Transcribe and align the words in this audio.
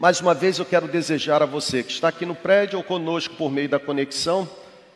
Mais 0.00 0.18
uma 0.18 0.32
vez 0.32 0.58
eu 0.58 0.64
quero 0.64 0.88
desejar 0.88 1.42
a 1.42 1.46
você 1.46 1.82
que 1.82 1.92
está 1.92 2.08
aqui 2.08 2.24
no 2.24 2.34
prédio 2.34 2.78
ou 2.78 2.82
conosco 2.82 3.34
por 3.34 3.52
meio 3.52 3.68
da 3.68 3.78
conexão, 3.78 4.48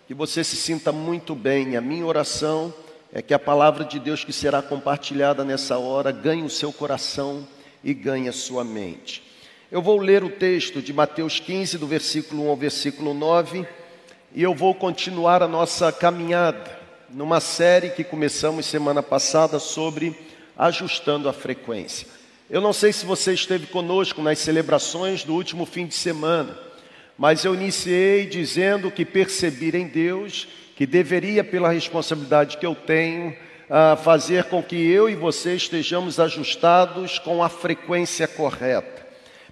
que 0.06 0.14
você 0.14 0.42
se 0.42 0.56
sinta 0.56 0.92
muito 0.92 1.34
bem. 1.34 1.76
A 1.76 1.80
minha 1.82 2.06
oração 2.06 2.72
é 3.12 3.20
que 3.20 3.34
a 3.34 3.38
palavra 3.38 3.84
de 3.84 3.98
Deus 3.98 4.24
que 4.24 4.32
será 4.32 4.62
compartilhada 4.62 5.44
nessa 5.44 5.76
hora 5.76 6.10
ganhe 6.10 6.42
o 6.42 6.48
seu 6.48 6.72
coração 6.72 7.46
e 7.84 7.92
ganhe 7.92 8.30
a 8.30 8.32
sua 8.32 8.64
mente. 8.64 9.22
Eu 9.70 9.82
vou 9.82 10.00
ler 10.00 10.24
o 10.24 10.30
texto 10.30 10.80
de 10.80 10.90
Mateus 10.90 11.38
15, 11.38 11.76
do 11.76 11.86
versículo 11.86 12.46
1 12.46 12.48
ao 12.48 12.56
versículo 12.56 13.12
9, 13.12 13.66
e 14.34 14.42
eu 14.42 14.54
vou 14.54 14.74
continuar 14.74 15.42
a 15.42 15.46
nossa 15.46 15.92
caminhada 15.92 16.78
numa 17.10 17.40
série 17.40 17.90
que 17.90 18.04
começamos 18.04 18.64
semana 18.64 19.02
passada 19.02 19.58
sobre 19.58 20.18
ajustando 20.56 21.28
a 21.28 21.32
frequência. 21.34 22.23
Eu 22.50 22.60
não 22.60 22.74
sei 22.74 22.92
se 22.92 23.06
você 23.06 23.32
esteve 23.32 23.66
conosco 23.66 24.20
nas 24.20 24.38
celebrações 24.38 25.24
do 25.24 25.32
último 25.32 25.64
fim 25.64 25.86
de 25.86 25.94
semana, 25.94 26.54
mas 27.16 27.42
eu 27.42 27.54
iniciei 27.54 28.26
dizendo 28.26 28.90
que 28.90 29.02
percebi 29.02 29.74
em 29.74 29.86
Deus 29.86 30.46
que 30.76 30.84
deveria, 30.84 31.42
pela 31.42 31.72
responsabilidade 31.72 32.58
que 32.58 32.66
eu 32.66 32.74
tenho, 32.74 33.30
uh, 33.30 33.96
fazer 34.02 34.44
com 34.44 34.62
que 34.62 34.76
eu 34.76 35.08
e 35.08 35.14
você 35.14 35.54
estejamos 35.54 36.20
ajustados 36.20 37.18
com 37.18 37.42
a 37.42 37.48
frequência 37.48 38.28
correta. 38.28 39.06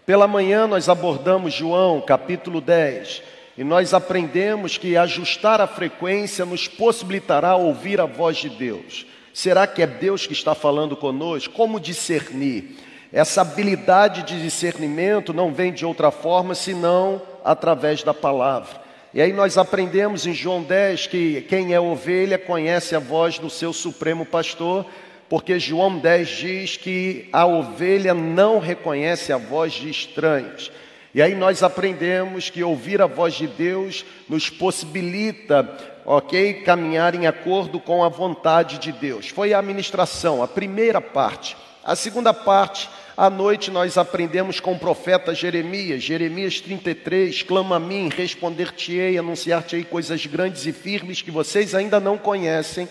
Pela 0.05 0.29
manhã 0.29 0.67
nós 0.67 0.91
abordamos 0.91 1.55
João, 1.55 1.99
capítulo 1.99 2.61
10, 2.61 3.23
e 3.57 3.65
nós 3.65 3.95
aprendemos 3.95 4.77
que 4.77 4.99
ajustar 4.99 5.63
a 5.63 5.67
frequência 5.67 6.45
nos 6.45 6.69
possibilitará 6.69 7.57
ouvir 7.57 8.03
a 8.03 8.07
voz 8.07 8.37
de 8.37 8.51
Deus. 8.51 9.07
Será 9.33 9.67
que 9.67 9.81
é 9.81 9.87
Deus 9.87 10.27
que 10.27 10.35
está 10.35 10.55
falando 10.55 10.95
conosco? 10.95 11.55
Como 11.55 11.81
discernir? 11.81 12.77
Essa 13.13 13.43
habilidade 13.43 14.23
de 14.23 14.41
discernimento 14.41 15.35
não 15.35 15.53
vem 15.53 15.71
de 15.71 15.85
outra 15.85 16.11
forma 16.11 16.55
senão 16.55 17.21
através 17.45 18.03
da 18.03 18.15
palavra. 18.15 18.81
E 19.13 19.21
aí 19.21 19.35
nós 19.35 19.59
aprendemos 19.59 20.27
em 20.27 20.33
João 20.33 20.63
10 20.63 21.09
que 21.09 21.43
quem 21.43 21.75
é 21.75 21.81
ovelha 21.81 22.39
conhece 22.39 22.97
a 22.97 22.99
voz 22.99 23.39
do 23.39 23.51
seu 23.51 23.71
supremo 23.71 24.25
pastor, 24.25 24.87
porque 25.29 25.59
João 25.59 25.99
10 25.99 26.29
diz 26.29 26.77
que 26.79 27.29
a 27.31 27.45
ovelha 27.45 28.15
não 28.15 28.59
reconhece 28.59 29.31
a 29.31 29.37
voz 29.37 29.75
de 29.75 29.91
estranhos. 29.91 30.73
E 31.15 31.21
aí 31.21 31.35
nós 31.35 31.63
aprendemos 31.63 32.49
que 32.49 32.65
ouvir 32.65 33.03
a 33.03 33.07
voz 33.07 33.35
de 33.35 33.47
Deus 33.47 34.07
nos 34.27 34.49
possibilita, 34.49 35.69
ok, 36.07 36.63
caminhar 36.63 37.15
em 37.15 37.27
acordo 37.27 37.79
com 37.79 38.03
a 38.03 38.09
vontade 38.09 38.79
de 38.79 38.91
Deus. 38.91 39.29
Foi 39.29 39.53
a 39.53 39.59
administração, 39.59 40.43
a 40.43 40.49
primeira 40.49 41.03
parte. 41.03 41.55
A 41.85 41.97
segunda 41.97 42.33
parte, 42.33 42.89
à 43.17 43.29
noite 43.29 43.71
nós 43.71 43.99
aprendemos 43.99 44.61
com 44.61 44.73
o 44.73 44.79
profeta 44.79 45.35
Jeremias, 45.35 46.03
Jeremias 46.03 46.61
33, 46.61 47.43
clama 47.43 47.77
a 47.77 47.81
mim, 47.81 48.09
responder-te-ei, 48.09 49.19
anunciar-te-ei 49.19 49.85
coisas 49.85 50.25
grandes 50.27 50.67
e 50.67 50.73
firmes 50.73 51.23
que 51.23 51.31
vocês 51.31 51.75
ainda 51.75 52.01
não 52.01 52.17
conhecem. 52.17 52.89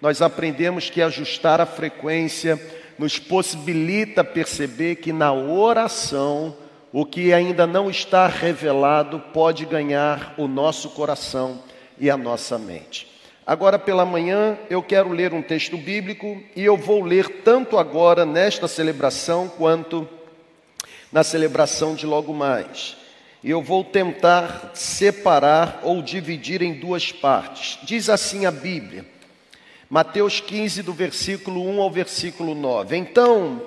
Nós 0.00 0.22
aprendemos 0.22 0.88
que 0.88 1.02
ajustar 1.02 1.60
a 1.60 1.66
frequência 1.66 2.60
nos 2.98 3.18
possibilita 3.18 4.24
perceber 4.24 4.96
que 4.96 5.12
na 5.12 5.32
oração 5.32 6.56
o 6.92 7.04
que 7.04 7.32
ainda 7.32 7.66
não 7.66 7.90
está 7.90 8.26
revelado 8.26 9.20
pode 9.32 9.64
ganhar 9.66 10.34
o 10.38 10.48
nosso 10.48 10.90
coração 10.90 11.62
e 11.98 12.10
a 12.10 12.16
nossa 12.16 12.58
mente. 12.58 13.17
Agora 13.48 13.78
pela 13.78 14.04
manhã 14.04 14.58
eu 14.68 14.82
quero 14.82 15.08
ler 15.08 15.32
um 15.32 15.40
texto 15.40 15.78
bíblico 15.78 16.38
e 16.54 16.62
eu 16.62 16.76
vou 16.76 17.02
ler 17.02 17.40
tanto 17.42 17.78
agora 17.78 18.26
nesta 18.26 18.68
celebração 18.68 19.48
quanto 19.48 20.06
na 21.10 21.24
celebração 21.24 21.94
de 21.94 22.04
logo 22.04 22.34
mais. 22.34 22.94
E 23.42 23.48
eu 23.48 23.62
vou 23.62 23.82
tentar 23.82 24.72
separar 24.74 25.80
ou 25.82 26.02
dividir 26.02 26.60
em 26.60 26.74
duas 26.74 27.10
partes. 27.10 27.78
Diz 27.84 28.10
assim 28.10 28.44
a 28.44 28.50
Bíblia, 28.50 29.06
Mateus 29.88 30.40
15, 30.40 30.82
do 30.82 30.92
versículo 30.92 31.66
1 31.70 31.80
ao 31.80 31.90
versículo 31.90 32.54
9. 32.54 32.98
Então 32.98 33.62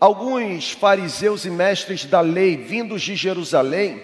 alguns 0.00 0.72
fariseus 0.72 1.44
e 1.44 1.50
mestres 1.50 2.06
da 2.06 2.22
lei, 2.22 2.56
vindos 2.56 3.02
de 3.02 3.14
Jerusalém, 3.14 4.02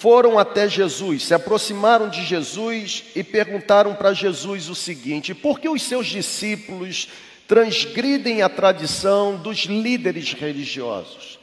foram 0.00 0.38
até 0.38 0.66
Jesus, 0.66 1.24
se 1.24 1.34
aproximaram 1.34 2.08
de 2.08 2.24
Jesus 2.24 3.04
e 3.14 3.22
perguntaram 3.22 3.94
para 3.94 4.14
Jesus 4.14 4.70
o 4.70 4.74
seguinte: 4.74 5.34
por 5.34 5.60
que 5.60 5.68
os 5.68 5.82
seus 5.82 6.06
discípulos 6.06 7.06
transgridem 7.46 8.40
a 8.40 8.48
tradição 8.48 9.36
dos 9.36 9.66
líderes 9.66 10.32
religiosos? 10.32 11.38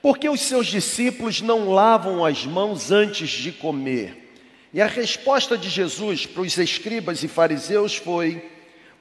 Por 0.00 0.16
que 0.16 0.28
os 0.28 0.40
seus 0.40 0.68
discípulos 0.68 1.40
não 1.40 1.70
lavam 1.70 2.24
as 2.24 2.46
mãos 2.46 2.92
antes 2.92 3.30
de 3.30 3.50
comer? 3.50 4.32
E 4.72 4.80
a 4.80 4.86
resposta 4.86 5.58
de 5.58 5.68
Jesus 5.68 6.24
para 6.24 6.42
os 6.42 6.56
escribas 6.56 7.24
e 7.24 7.28
fariseus 7.28 7.96
foi: 7.96 8.48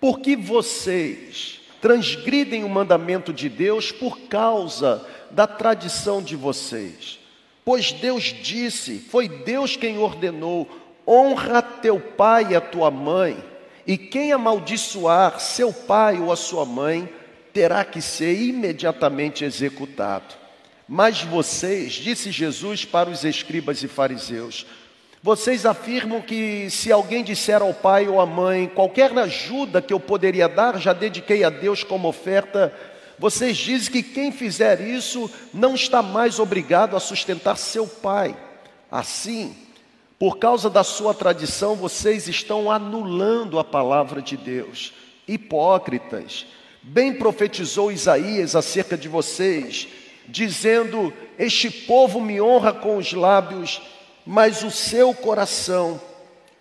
porque 0.01 0.35
vocês 0.35 1.61
transgridem 1.79 2.63
o 2.63 2.69
mandamento 2.69 3.31
de 3.31 3.47
Deus 3.47 3.91
por 3.91 4.21
causa 4.21 5.07
da 5.29 5.45
tradição 5.45 6.19
de 6.19 6.35
vocês. 6.35 7.26
Pois 7.67 7.91
Deus 7.91 8.23
disse, 8.23 8.97
foi 8.97 9.27
Deus 9.27 9.75
quem 9.75 9.97
ordenou: 9.97 10.69
honra 11.05 11.61
teu 11.61 11.99
pai 11.99 12.51
e 12.51 12.55
a 12.55 12.61
tua 12.61 12.89
mãe, 12.89 13.43
e 13.85 13.97
quem 13.97 14.31
amaldiçoar 14.31 15.37
seu 15.41 15.73
pai 15.73 16.17
ou 16.17 16.31
a 16.31 16.37
sua 16.37 16.63
mãe, 16.63 17.09
terá 17.51 17.83
que 17.83 18.01
ser 18.01 18.41
imediatamente 18.41 19.43
executado. 19.43 20.33
Mas 20.87 21.21
vocês, 21.21 21.91
disse 21.91 22.31
Jesus 22.31 22.85
para 22.85 23.09
os 23.09 23.25
escribas 23.25 23.83
e 23.83 23.89
fariseus, 23.89 24.65
vocês 25.21 25.65
afirmam 25.65 26.21
que 26.21 26.69
se 26.69 26.89
alguém 26.89 27.21
disser 27.21 27.61
ao 27.61 27.73
pai 27.73 28.07
ou 28.07 28.21
à 28.21 28.25
mãe, 28.25 28.71
qualquer 28.73 29.11
ajuda 29.19 29.81
que 29.81 29.93
eu 29.93 29.99
poderia 29.99 30.47
dar, 30.47 30.79
já 30.79 30.93
dediquei 30.93 31.43
a 31.43 31.49
Deus 31.49 31.83
como 31.83 32.07
oferta, 32.07 32.73
vocês 33.19 33.57
dizem 33.57 33.91
que 33.91 34.03
quem 34.03 34.31
fizer 34.31 34.79
isso 34.79 35.29
não 35.53 35.73
está 35.73 36.01
mais 36.01 36.39
obrigado 36.39 36.95
a 36.95 36.99
sustentar 36.99 37.57
seu 37.57 37.87
pai. 37.87 38.37
Assim, 38.91 39.55
por 40.19 40.37
causa 40.37 40.69
da 40.69 40.83
sua 40.83 41.13
tradição, 41.13 41.75
vocês 41.75 42.27
estão 42.27 42.71
anulando 42.71 43.59
a 43.59 43.63
palavra 43.63 44.21
de 44.21 44.37
Deus. 44.37 44.93
Hipócritas, 45.27 46.45
bem 46.81 47.13
profetizou 47.13 47.91
Isaías 47.91 48.55
acerca 48.55 48.95
de 48.95 49.07
vocês, 49.07 49.87
dizendo: 50.27 51.11
Este 51.37 51.69
povo 51.69 52.21
me 52.21 52.39
honra 52.39 52.71
com 52.71 52.97
os 52.97 53.13
lábios, 53.13 53.81
mas 54.25 54.63
o 54.63 54.71
seu 54.71 55.13
coração, 55.13 55.99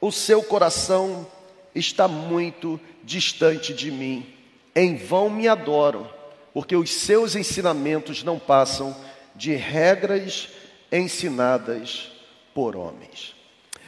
o 0.00 0.10
seu 0.10 0.42
coração 0.42 1.26
está 1.74 2.08
muito 2.08 2.80
distante 3.04 3.72
de 3.72 3.90
mim. 3.90 4.26
Em 4.74 4.96
vão 4.96 5.30
me 5.30 5.48
adoram, 5.48 6.06
porque 6.56 6.74
os 6.74 6.90
seus 6.90 7.36
ensinamentos 7.36 8.22
não 8.22 8.38
passam 8.38 8.96
de 9.34 9.54
regras 9.54 10.48
ensinadas 10.90 12.10
por 12.54 12.74
homens. 12.74 13.34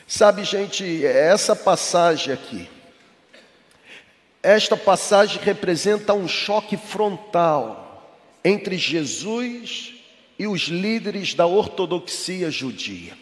Sabe, 0.06 0.44
gente, 0.44 1.06
essa 1.06 1.56
passagem 1.56 2.30
aqui, 2.30 2.68
esta 4.42 4.76
passagem 4.76 5.40
representa 5.42 6.12
um 6.12 6.28
choque 6.28 6.76
frontal 6.76 8.20
entre 8.44 8.76
Jesus 8.76 9.94
e 10.38 10.46
os 10.46 10.64
líderes 10.64 11.32
da 11.32 11.46
ortodoxia 11.46 12.50
judia. 12.50 13.16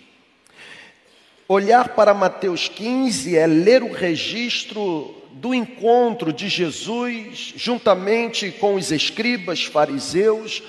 Olhar 1.47 1.91
para 1.91 2.13
Mateus 2.13 2.67
15 2.69 3.37
é 3.37 3.47
ler 3.47 3.85
o 3.85 3.93
registro 3.93 5.15
do 5.37 5.55
encontro 5.55 6.33
de 6.33 6.49
Jesus 6.49 7.53
juntamente 7.57 8.51
com 8.53 8.75
os 8.75 8.91
escribas 8.91 9.65
fariseus. 9.65 10.63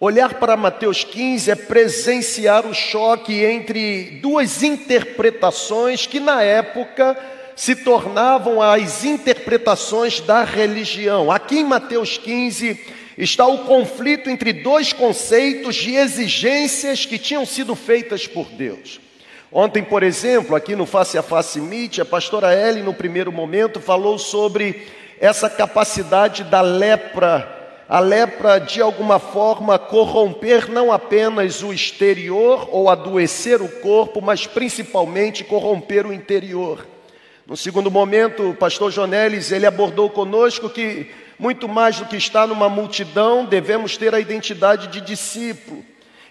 Olhar 0.00 0.34
para 0.34 0.56
Mateus 0.56 1.04
15 1.04 1.50
é 1.50 1.54
presenciar 1.54 2.66
o 2.66 2.72
choque 2.72 3.44
entre 3.44 4.18
duas 4.22 4.62
interpretações 4.62 6.06
que 6.06 6.20
na 6.20 6.42
época 6.42 7.18
se 7.54 7.74
tornavam 7.76 8.62
as 8.62 9.04
interpretações 9.04 10.20
da 10.20 10.42
religião. 10.42 11.30
Aqui 11.30 11.58
em 11.58 11.64
Mateus 11.64 12.16
15 12.16 12.80
está 13.18 13.46
o 13.46 13.64
conflito 13.64 14.30
entre 14.30 14.52
dois 14.52 14.92
conceitos 14.92 15.74
de 15.74 15.94
exigências 15.96 17.04
que 17.04 17.18
tinham 17.18 17.44
sido 17.44 17.74
feitas 17.74 18.26
por 18.26 18.46
Deus. 18.46 19.00
Ontem, 19.50 19.82
por 19.82 20.02
exemplo, 20.02 20.54
aqui 20.54 20.76
no 20.76 20.84
Face 20.84 21.16
a 21.16 21.22
Face 21.22 21.58
Meet, 21.58 22.00
a 22.00 22.04
pastora 22.04 22.54
Ellen, 22.54 22.82
no 22.82 22.92
primeiro 22.92 23.32
momento, 23.32 23.80
falou 23.80 24.18
sobre 24.18 24.86
essa 25.18 25.48
capacidade 25.48 26.44
da 26.44 26.60
lepra, 26.60 27.56
a 27.88 27.98
lepra 27.98 28.58
de 28.58 28.82
alguma 28.82 29.18
forma 29.18 29.78
corromper 29.78 30.70
não 30.70 30.92
apenas 30.92 31.62
o 31.62 31.72
exterior 31.72 32.68
ou 32.70 32.90
adoecer 32.90 33.62
o 33.62 33.68
corpo, 33.80 34.20
mas 34.20 34.46
principalmente 34.46 35.42
corromper 35.42 36.06
o 36.06 36.12
interior. 36.12 36.86
No 37.46 37.56
segundo 37.56 37.90
momento, 37.90 38.50
o 38.50 38.54
pastor 38.54 38.92
Jonelis, 38.92 39.50
ele 39.50 39.64
abordou 39.64 40.10
conosco 40.10 40.68
que 40.68 41.10
muito 41.38 41.66
mais 41.66 41.98
do 41.98 42.04
que 42.04 42.16
estar 42.16 42.46
numa 42.46 42.68
multidão, 42.68 43.46
devemos 43.46 43.96
ter 43.96 44.14
a 44.14 44.20
identidade 44.20 44.88
de 44.88 45.00
discípulo. 45.00 45.82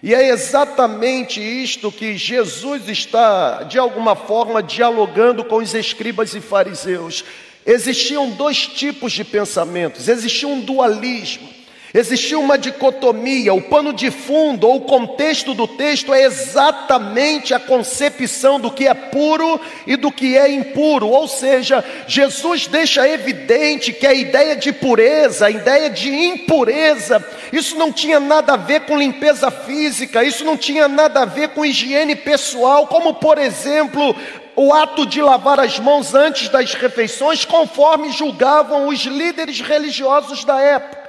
E 0.02 0.14
é 0.14 0.28
exatamente 0.28 1.40
isto 1.40 1.90
que 1.90 2.16
Jesus 2.16 2.88
está, 2.88 3.64
de 3.64 3.78
alguma 3.78 4.14
forma, 4.14 4.62
dialogando 4.62 5.44
com 5.44 5.56
os 5.56 5.74
escribas 5.74 6.34
e 6.34 6.40
fariseus. 6.40 7.24
Existiam 7.66 8.30
dois 8.30 8.66
tipos 8.66 9.12
de 9.12 9.24
pensamentos, 9.24 10.08
existia 10.08 10.48
um 10.48 10.60
dualismo. 10.60 11.58
Existia 11.92 12.38
uma 12.38 12.58
dicotomia, 12.58 13.54
o 13.54 13.62
pano 13.62 13.94
de 13.94 14.10
fundo 14.10 14.68
ou 14.68 14.76
o 14.76 14.80
contexto 14.82 15.54
do 15.54 15.66
texto 15.66 16.12
é 16.12 16.22
exatamente 16.24 17.54
a 17.54 17.58
concepção 17.58 18.60
do 18.60 18.70
que 18.70 18.86
é 18.86 18.92
puro 18.92 19.58
e 19.86 19.96
do 19.96 20.12
que 20.12 20.36
é 20.36 20.50
impuro, 20.50 21.08
ou 21.08 21.26
seja, 21.26 21.82
Jesus 22.06 22.66
deixa 22.66 23.08
evidente 23.08 23.90
que 23.90 24.06
a 24.06 24.12
ideia 24.12 24.54
de 24.54 24.70
pureza, 24.70 25.46
a 25.46 25.50
ideia 25.50 25.88
de 25.88 26.10
impureza, 26.10 27.26
isso 27.52 27.76
não 27.76 27.92
tinha 27.92 28.20
nada 28.20 28.54
a 28.54 28.56
ver 28.56 28.80
com 28.80 28.98
limpeza 28.98 29.50
física, 29.50 30.24
isso 30.24 30.44
não 30.44 30.56
tinha 30.56 30.88
nada 30.88 31.22
a 31.22 31.24
ver 31.24 31.50
com 31.50 31.64
higiene 31.64 32.14
pessoal, 32.14 32.86
como 32.86 33.14
por 33.14 33.38
exemplo, 33.38 34.14
o 34.56 34.72
ato 34.72 35.06
de 35.06 35.22
lavar 35.22 35.60
as 35.60 35.78
mãos 35.78 36.14
antes 36.14 36.48
das 36.48 36.74
refeições, 36.74 37.44
conforme 37.44 38.10
julgavam 38.10 38.88
os 38.88 39.00
líderes 39.00 39.60
religiosos 39.60 40.44
da 40.44 40.60
época. 40.60 41.08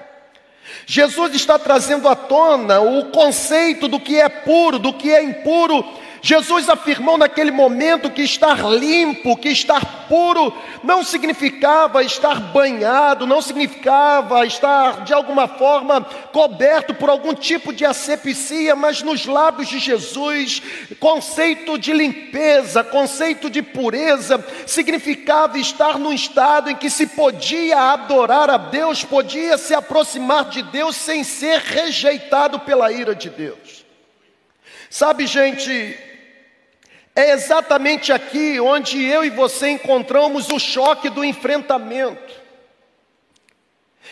Jesus 0.86 1.36
está 1.36 1.58
trazendo 1.58 2.08
à 2.08 2.16
tona 2.16 2.80
o 2.80 3.06
conceito 3.06 3.88
do 3.88 4.00
que 4.00 4.20
é 4.20 4.30
puro, 4.30 4.80
do 4.80 4.94
que 4.94 5.12
é 5.12 5.24
impuro, 5.24 5.84
Jesus 6.22 6.68
afirmou 6.68 7.18
naquele 7.18 7.52
momento 7.52 8.10
que 8.10 8.22
estar 8.22 8.60
limpo, 8.70 9.38
que 9.38 9.50
estar 9.50 10.08
puro, 10.08 10.54
não 10.84 11.04
significava 11.04 12.04
estar 12.04 12.40
banhado, 12.40 13.26
não 13.26 13.42
significava 13.42 14.46
estar 14.46 15.04
de 15.04 15.14
alguma 15.14 15.48
forma 15.48 16.02
coberto 16.02 16.94
por 16.94 17.10
algum 17.10 17.34
tipo 17.34 17.72
de 17.72 17.86
asepsia, 17.86 18.76
mas 18.76 19.02
nos 19.02 19.26
lábios 19.26 19.70
de 19.70 19.80
Jesus, 19.80 20.62
conceito 21.00 21.78
de 21.78 21.94
limpeza, 21.94 22.84
conceito 22.84 23.50
de 23.50 23.62
pureza, 23.62 24.44
significava 24.66 25.58
estar 25.58 25.98
num 25.98 26.12
estado 26.12 26.70
em 26.70 26.76
que 26.76 26.90
se 26.90 27.08
podia 27.08 27.94
adorar 27.94 28.50
a 28.50 28.58
Deus, 28.58 29.04
podia 29.04 29.58
se 29.58 29.74
aproximar 29.74 30.50
de 30.50 30.64
Deus 30.64 30.96
sem 30.96 31.24
ser 31.24 31.60
rejeitado 31.60 32.60
pela 32.60 32.92
ira 32.92 33.16
de 33.16 33.30
Deus. 33.30 33.86
Sabe, 34.90 35.28
gente, 35.28 36.09
é 37.20 37.32
exatamente 37.32 38.14
aqui 38.14 38.60
onde 38.60 39.04
eu 39.04 39.26
e 39.26 39.30
você 39.30 39.70
encontramos 39.70 40.50
o 40.50 40.58
choque 40.58 41.10
do 41.10 41.24
enfrentamento. 41.24 42.40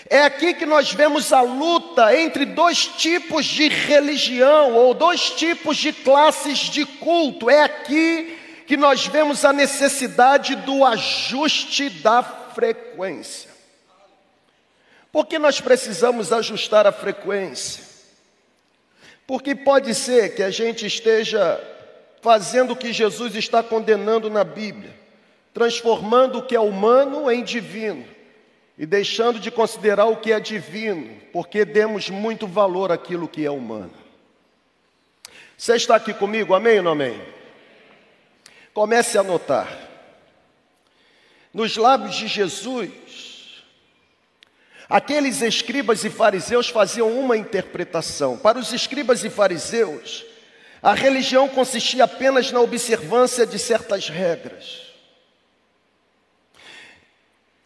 É 0.10 0.24
aqui 0.24 0.54
que 0.54 0.66
nós 0.66 0.92
vemos 0.92 1.32
a 1.32 1.42
luta 1.42 2.16
entre 2.18 2.46
dois 2.46 2.86
tipos 2.86 3.46
de 3.46 3.68
religião 3.68 4.74
ou 4.74 4.94
dois 4.94 5.32
tipos 5.32 5.78
de 5.78 5.92
classes 5.92 6.60
de 6.60 6.86
culto. 6.86 7.50
É 7.50 7.64
aqui 7.64 8.38
que 8.68 8.78
nós 8.78 9.08
vemos 9.08 9.46
a 9.46 9.54
necessidade 9.54 10.56
do 10.56 10.86
ajuste 10.86 11.90
da 11.90 12.22
frequência. 12.22 13.50
Por 15.12 15.26
que 15.26 15.40
nós 15.40 15.60
precisamos 15.62 16.32
ajustar 16.34 16.86
a 16.86 16.92
frequência? 16.92 17.84
Porque 19.26 19.56
pode 19.56 19.96
ser 19.96 20.36
que 20.36 20.44
a 20.44 20.50
gente 20.50 20.86
esteja 20.86 21.60
fazendo 22.22 22.72
o 22.72 22.76
que 22.76 22.92
Jesus 22.92 23.36
está 23.36 23.62
condenando 23.62 24.30
na 24.30 24.44
Bíblia, 24.44 24.94
transformando 25.54 26.40
o 26.40 26.46
que 26.46 26.56
é 26.56 26.60
humano 26.60 27.30
em 27.32 27.44
divino 27.44 28.06
e 28.78 28.86
deixando 28.86 29.40
de 29.40 29.50
considerar 29.50 30.06
o 30.06 30.18
que 30.18 30.32
é 30.32 30.40
divino, 30.40 31.20
porque 31.34 31.66
demos 31.66 32.10
muito 32.10 32.46
valor 32.46 32.92
àquilo 32.92 33.28
que 33.28 33.46
é 33.46 33.52
humano. 33.52 33.94
Você 35.58 35.76
está 35.76 35.96
aqui 35.96 36.14
comigo, 36.14 36.54
amém 36.54 36.78
ou 36.78 36.84
não 36.84 36.92
amém? 36.92 37.20
Comece 38.74 39.18
a 39.18 39.24
notar. 39.24 39.68
Nos 41.52 41.76
lábios 41.76 42.14
de 42.16 42.28
Jesus, 42.28 42.92
aqueles 44.88 45.42
escribas 45.42 46.04
e 46.04 46.12
fariseus 46.12 46.70
faziam 46.70 47.12
uma 47.20 47.36
interpretação. 47.36 48.38
Para 48.38 48.60
os 48.60 48.72
escribas 48.72 49.24
e 49.24 49.30
fariseus, 49.32 50.24
a 50.82 50.94
religião 50.94 51.50
consistia 51.50 52.04
apenas 52.04 52.52
na 52.52 52.62
observância 52.62 53.46
de 53.46 53.58
certas 53.58 54.10
regras. 54.10 54.84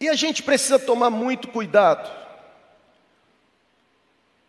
E 0.00 0.08
a 0.08 0.14
gente 0.14 0.42
precisa 0.42 0.78
tomar 0.78 1.10
muito 1.10 1.48
cuidado, 1.48 2.10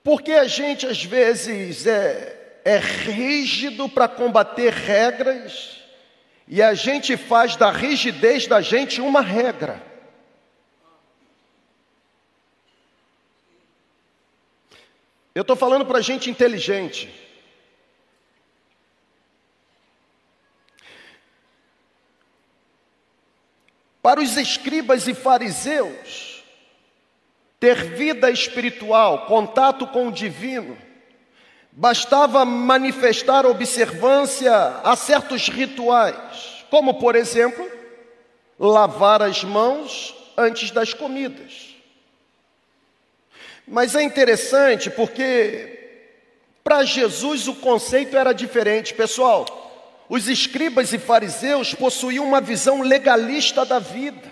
porque 0.04 0.32
a 0.32 0.46
gente 0.46 0.88
às 0.88 1.04
vezes 1.04 1.86
é, 1.86 2.62
é 2.66 2.78
rígido 2.78 3.88
para 3.88 4.08
combater 4.08 4.74
regras, 4.74 5.78
e 6.48 6.62
a 6.62 6.74
gente 6.74 7.16
faz 7.16 7.56
da 7.56 7.72
rigidez 7.72 8.48
da 8.48 8.62
gente 8.62 9.00
uma 9.00 9.22
regra. 9.22 9.82
Eu 15.36 15.42
estou 15.42 15.56
falando 15.56 15.86
para 15.86 16.00
gente 16.02 16.30
inteligente. 16.30 17.10
Para 24.04 24.20
os 24.20 24.36
escribas 24.36 25.08
e 25.08 25.14
fariseus, 25.14 26.44
ter 27.58 27.86
vida 27.96 28.30
espiritual, 28.30 29.26
contato 29.28 29.88
com 29.88 30.10
o 30.10 30.12
divino, 30.12 30.78
bastava 31.72 32.44
manifestar 32.44 33.46
observância 33.46 34.54
a 34.84 34.94
certos 34.98 35.48
rituais, 35.48 36.66
como 36.70 36.96
por 36.96 37.16
exemplo, 37.16 37.66
lavar 38.60 39.22
as 39.22 39.42
mãos 39.42 40.14
antes 40.38 40.70
das 40.70 40.94
comidas. 40.94 41.74
Mas 43.66 43.96
é 43.96 44.04
interessante 44.04 44.90
porque 44.90 45.80
para 46.62 46.84
Jesus 46.84 47.48
o 47.48 47.56
conceito 47.56 48.18
era 48.18 48.34
diferente, 48.34 48.94
pessoal. 48.94 49.63
Os 50.14 50.28
escribas 50.28 50.94
e 50.94 51.00
fariseus 51.00 51.74
possuíam 51.74 52.24
uma 52.24 52.40
visão 52.40 52.84
legalista 52.84 53.66
da 53.66 53.80
vida. 53.80 54.32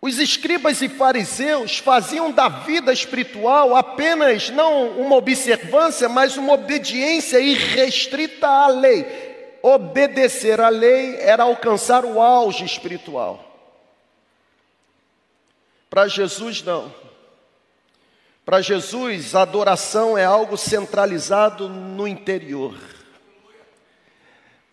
Os 0.00 0.18
escribas 0.18 0.80
e 0.80 0.88
fariseus 0.88 1.76
faziam 1.76 2.32
da 2.32 2.48
vida 2.48 2.90
espiritual 2.90 3.76
apenas 3.76 4.48
não 4.48 4.98
uma 4.98 5.16
observância, 5.16 6.08
mas 6.08 6.38
uma 6.38 6.54
obediência 6.54 7.38
irrestrita 7.38 8.48
à 8.48 8.68
lei. 8.68 9.58
Obedecer 9.62 10.58
à 10.58 10.70
lei 10.70 11.16
era 11.16 11.42
alcançar 11.42 12.02
o 12.02 12.22
auge 12.22 12.64
espiritual. 12.64 13.44
Para 15.90 16.08
Jesus, 16.08 16.62
não. 16.62 16.90
Para 18.42 18.62
Jesus, 18.62 19.34
a 19.34 19.42
adoração 19.42 20.16
é 20.16 20.24
algo 20.24 20.56
centralizado 20.56 21.68
no 21.68 22.08
interior. 22.08 22.74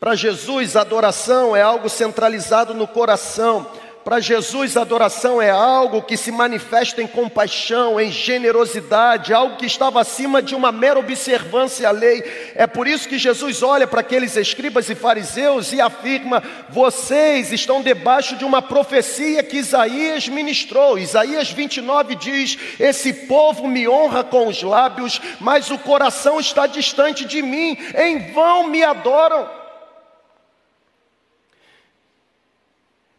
Para 0.01 0.15
Jesus, 0.15 0.75
adoração 0.75 1.55
é 1.55 1.62
algo 1.62 1.88
centralizado 1.88 2.74
no 2.74 2.88
coração. 2.88 3.67
Para 4.03 4.20
Jesus, 4.20 4.75
adoração 4.75 5.39
é 5.39 5.51
algo 5.51 6.01
que 6.01 6.17
se 6.17 6.31
manifesta 6.31 7.03
em 7.03 7.08
compaixão, 7.08 8.01
em 8.01 8.12
generosidade, 8.12 9.31
algo 9.31 9.58
que 9.58 9.67
estava 9.67 10.01
acima 10.01 10.41
de 10.41 10.55
uma 10.55 10.72
mera 10.72 10.98
observância 10.98 11.88
à 11.88 11.91
lei. 11.91 12.24
É 12.55 12.65
por 12.65 12.88
isso 12.88 13.08
que 13.08 13.20
Jesus 13.20 13.62
olha 13.62 13.86
para 13.86 14.01
aqueles 14.01 14.36
escribas 14.36 14.89
e 14.89 14.96
fariseus 14.96 15.72
e 15.72 15.79
afirma: 15.79 16.41
vocês 16.70 17.51
estão 17.51 17.79
debaixo 17.79 18.36
de 18.36 18.43
uma 18.43 18.60
profecia 18.60 19.43
que 19.43 19.58
Isaías 19.58 20.27
ministrou. 20.27 20.98
Isaías 20.98 21.51
29 21.51 22.15
diz: 22.15 22.58
Esse 22.79 23.13
povo 23.13 23.67
me 23.67 23.88
honra 23.88 24.24
com 24.24 24.48
os 24.48 24.63
lábios, 24.63 25.22
mas 25.39 25.70
o 25.70 25.77
coração 25.77 26.39
está 26.39 26.65
distante 26.65 27.24
de 27.24 27.43
mim, 27.43 27.77
em 27.96 28.31
vão 28.31 28.65
me 28.65 28.84
adoram. 28.84 29.61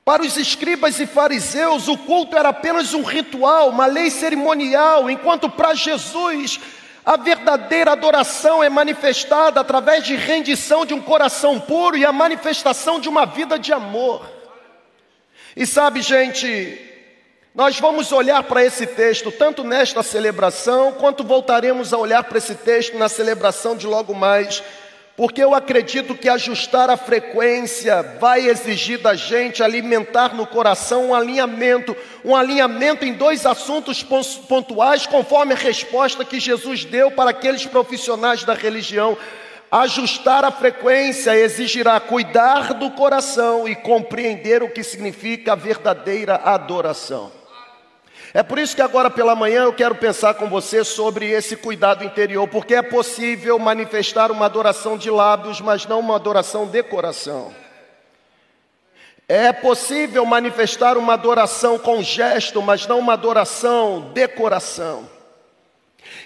Para 0.04 0.22
os 0.22 0.36
escribas 0.36 0.98
e 0.98 1.06
fariseus, 1.06 1.86
o 1.86 1.96
culto 1.96 2.36
era 2.36 2.48
apenas 2.48 2.92
um 2.92 3.02
ritual, 3.02 3.68
uma 3.68 3.86
lei 3.86 4.10
cerimonial, 4.10 5.08
enquanto 5.08 5.48
para 5.48 5.74
Jesus, 5.74 6.58
a 7.04 7.16
verdadeira 7.16 7.92
adoração 7.92 8.64
é 8.64 8.68
manifestada 8.68 9.60
através 9.60 10.04
de 10.04 10.16
rendição 10.16 10.84
de 10.84 10.92
um 10.92 11.00
coração 11.00 11.60
puro 11.60 11.96
e 11.96 12.04
a 12.04 12.12
manifestação 12.12 12.98
de 12.98 13.08
uma 13.08 13.24
vida 13.24 13.56
de 13.56 13.72
amor. 13.72 14.28
E 15.56 15.64
sabe, 15.64 16.02
gente, 16.02 16.80
nós 17.54 17.78
vamos 17.78 18.10
olhar 18.10 18.42
para 18.42 18.64
esse 18.64 18.86
texto 18.86 19.30
tanto 19.30 19.62
nesta 19.62 20.02
celebração, 20.02 20.92
quanto 20.92 21.22
voltaremos 21.22 21.92
a 21.92 21.98
olhar 21.98 22.24
para 22.24 22.38
esse 22.38 22.56
texto 22.56 22.98
na 22.98 23.08
celebração 23.08 23.76
de 23.76 23.86
logo 23.86 24.14
mais 24.14 24.64
porque 25.22 25.40
eu 25.40 25.54
acredito 25.54 26.16
que 26.16 26.28
ajustar 26.28 26.90
a 26.90 26.96
frequência 26.96 28.02
vai 28.18 28.44
exigir 28.48 28.98
da 28.98 29.14
gente 29.14 29.62
alimentar 29.62 30.34
no 30.34 30.44
coração 30.44 31.10
um 31.10 31.14
alinhamento, 31.14 31.96
um 32.24 32.34
alinhamento 32.34 33.04
em 33.04 33.12
dois 33.12 33.46
assuntos 33.46 34.02
pontuais, 34.02 35.06
conforme 35.06 35.52
a 35.52 35.56
resposta 35.56 36.24
que 36.24 36.40
Jesus 36.40 36.84
deu 36.84 37.08
para 37.12 37.30
aqueles 37.30 37.64
profissionais 37.64 38.42
da 38.42 38.52
religião. 38.52 39.16
Ajustar 39.70 40.44
a 40.44 40.50
frequência 40.50 41.36
exigirá 41.36 42.00
cuidar 42.00 42.74
do 42.74 42.90
coração 42.90 43.68
e 43.68 43.76
compreender 43.76 44.60
o 44.60 44.70
que 44.70 44.82
significa 44.82 45.52
a 45.52 45.54
verdadeira 45.54 46.34
adoração. 46.34 47.30
É 48.34 48.42
por 48.42 48.58
isso 48.58 48.74
que 48.74 48.80
agora 48.80 49.10
pela 49.10 49.36
manhã 49.36 49.64
eu 49.64 49.74
quero 49.74 49.94
pensar 49.94 50.34
com 50.34 50.48
você 50.48 50.82
sobre 50.84 51.30
esse 51.30 51.54
cuidado 51.54 52.02
interior, 52.02 52.48
porque 52.48 52.74
é 52.74 52.80
possível 52.80 53.58
manifestar 53.58 54.30
uma 54.30 54.46
adoração 54.46 54.96
de 54.96 55.10
lábios, 55.10 55.60
mas 55.60 55.84
não 55.84 56.00
uma 56.00 56.16
adoração 56.16 56.66
de 56.66 56.82
coração. 56.82 57.54
É 59.28 59.52
possível 59.52 60.24
manifestar 60.24 60.96
uma 60.96 61.12
adoração 61.12 61.78
com 61.78 62.02
gesto, 62.02 62.62
mas 62.62 62.86
não 62.86 63.00
uma 63.00 63.12
adoração 63.12 64.10
de 64.14 64.26
coração. 64.28 65.08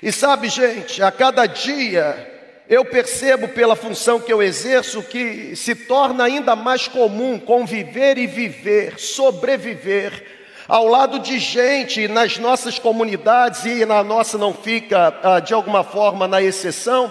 E 0.00 0.12
sabe, 0.12 0.48
gente, 0.48 1.02
a 1.02 1.10
cada 1.10 1.44
dia 1.46 2.34
eu 2.68 2.84
percebo 2.84 3.48
pela 3.48 3.74
função 3.74 4.20
que 4.20 4.32
eu 4.32 4.40
exerço 4.40 5.02
que 5.02 5.56
se 5.56 5.74
torna 5.74 6.24
ainda 6.24 6.54
mais 6.54 6.86
comum 6.86 7.38
conviver 7.38 8.16
e 8.16 8.28
viver, 8.28 8.98
sobreviver 8.98 10.35
ao 10.68 10.86
lado 10.86 11.18
de 11.18 11.38
gente 11.38 12.08
nas 12.08 12.38
nossas 12.38 12.78
comunidades, 12.78 13.64
e 13.64 13.84
na 13.84 14.02
nossa 14.02 14.36
não 14.36 14.52
fica 14.52 15.14
ah, 15.22 15.40
de 15.40 15.54
alguma 15.54 15.84
forma 15.84 16.26
na 16.26 16.42
exceção, 16.42 17.10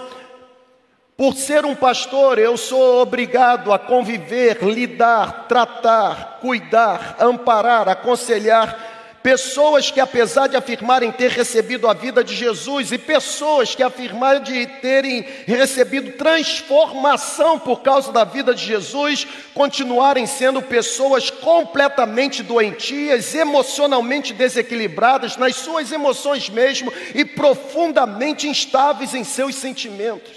por 1.16 1.34
ser 1.34 1.64
um 1.64 1.74
pastor, 1.74 2.38
eu 2.38 2.58
sou 2.58 3.00
obrigado 3.00 3.72
a 3.72 3.78
conviver, 3.78 4.62
lidar, 4.62 5.46
tratar, 5.48 6.38
cuidar, 6.42 7.16
amparar, 7.18 7.88
aconselhar 7.88 8.85
Pessoas 9.26 9.90
que, 9.90 9.98
apesar 9.98 10.46
de 10.46 10.56
afirmarem 10.56 11.10
ter 11.10 11.32
recebido 11.32 11.88
a 11.88 11.92
vida 11.92 12.22
de 12.22 12.32
Jesus, 12.32 12.92
e 12.92 12.96
pessoas 12.96 13.74
que 13.74 13.82
afirmaram 13.82 14.38
de 14.38 14.64
terem 14.80 15.22
recebido 15.48 16.12
transformação 16.12 17.58
por 17.58 17.82
causa 17.82 18.12
da 18.12 18.22
vida 18.22 18.54
de 18.54 18.64
Jesus, 18.64 19.26
continuarem 19.52 20.28
sendo 20.28 20.62
pessoas 20.62 21.28
completamente 21.28 22.40
doentias, 22.40 23.34
emocionalmente 23.34 24.32
desequilibradas 24.32 25.36
nas 25.36 25.56
suas 25.56 25.90
emoções 25.90 26.48
mesmo 26.48 26.92
e 27.12 27.24
profundamente 27.24 28.46
instáveis 28.46 29.12
em 29.12 29.24
seus 29.24 29.56
sentimentos. 29.56 30.36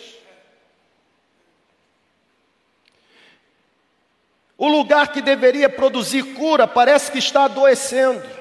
O 4.58 4.68
lugar 4.68 5.12
que 5.14 5.22
deveria 5.22 5.70
produzir 5.70 6.24
cura 6.34 6.68
parece 6.68 7.12
que 7.12 7.20
está 7.20 7.44
adoecendo 7.44 8.39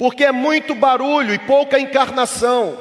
porque 0.00 0.24
é 0.24 0.32
muito 0.32 0.74
barulho 0.74 1.34
e 1.34 1.38
pouca 1.38 1.78
encarnação. 1.78 2.78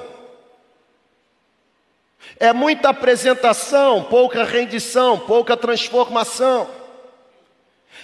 É 2.39 2.53
muita 2.53 2.91
apresentação, 2.91 4.05
pouca 4.05 4.45
rendição, 4.45 5.19
pouca 5.19 5.57
transformação. 5.57 6.69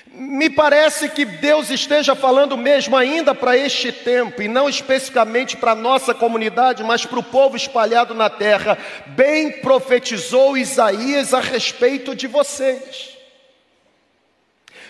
Me 0.07 0.49
parece 0.49 1.07
que 1.07 1.23
Deus 1.23 1.69
esteja 1.69 2.13
falando 2.13 2.57
mesmo 2.57 2.97
ainda 2.97 3.33
para 3.33 3.55
este 3.55 3.89
tempo, 3.89 4.41
e 4.41 4.49
não 4.49 4.67
especificamente 4.67 5.55
para 5.55 5.71
a 5.71 5.75
nossa 5.75 6.13
comunidade, 6.13 6.83
mas 6.83 7.05
para 7.05 7.19
o 7.19 7.23
povo 7.23 7.55
espalhado 7.55 8.13
na 8.13 8.29
terra. 8.29 8.77
Bem 9.07 9.61
profetizou 9.61 10.57
Isaías 10.57 11.33
a 11.33 11.39
respeito 11.39 12.13
de 12.13 12.27
vocês. 12.27 13.17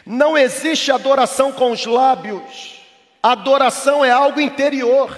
Não 0.03 0.35
existe 0.35 0.91
adoração 0.91 1.51
com 1.51 1.69
os 1.69 1.85
lábios, 1.85 2.84
Adoração 3.27 4.05
é 4.05 4.11
algo 4.11 4.39
interior. 4.39 5.09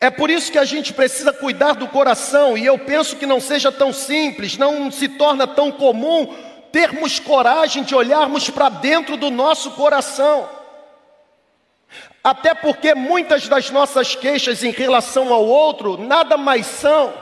É 0.00 0.08
por 0.08 0.30
isso 0.30 0.50
que 0.50 0.56
a 0.56 0.64
gente 0.64 0.94
precisa 0.94 1.34
cuidar 1.34 1.74
do 1.74 1.86
coração, 1.86 2.56
e 2.56 2.64
eu 2.64 2.78
penso 2.78 3.14
que 3.16 3.26
não 3.26 3.38
seja 3.38 3.70
tão 3.70 3.92
simples, 3.92 4.56
não 4.56 4.90
se 4.90 5.06
torna 5.06 5.46
tão 5.46 5.70
comum 5.70 6.34
termos 6.72 7.20
coragem 7.20 7.82
de 7.82 7.94
olharmos 7.94 8.48
para 8.48 8.70
dentro 8.70 9.18
do 9.18 9.30
nosso 9.30 9.72
coração. 9.72 10.48
Até 12.24 12.54
porque 12.54 12.94
muitas 12.94 13.46
das 13.46 13.68
nossas 13.68 14.14
queixas 14.14 14.64
em 14.64 14.70
relação 14.70 15.30
ao 15.30 15.44
outro 15.44 15.98
nada 15.98 16.38
mais 16.38 16.64
são 16.64 17.12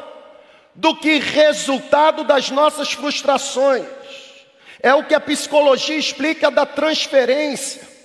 do 0.77 0.95
que 0.95 1.19
resultado 1.19 2.23
das 2.23 2.53
nossas 2.53 2.93
frustrações. 2.93 3.85
É 4.81 4.95
o 4.95 5.03
que 5.03 5.15
a 5.15 5.21
psicologia 5.21 5.99
explica 5.99 6.53
da 6.53 6.65
transferência. 6.65 7.96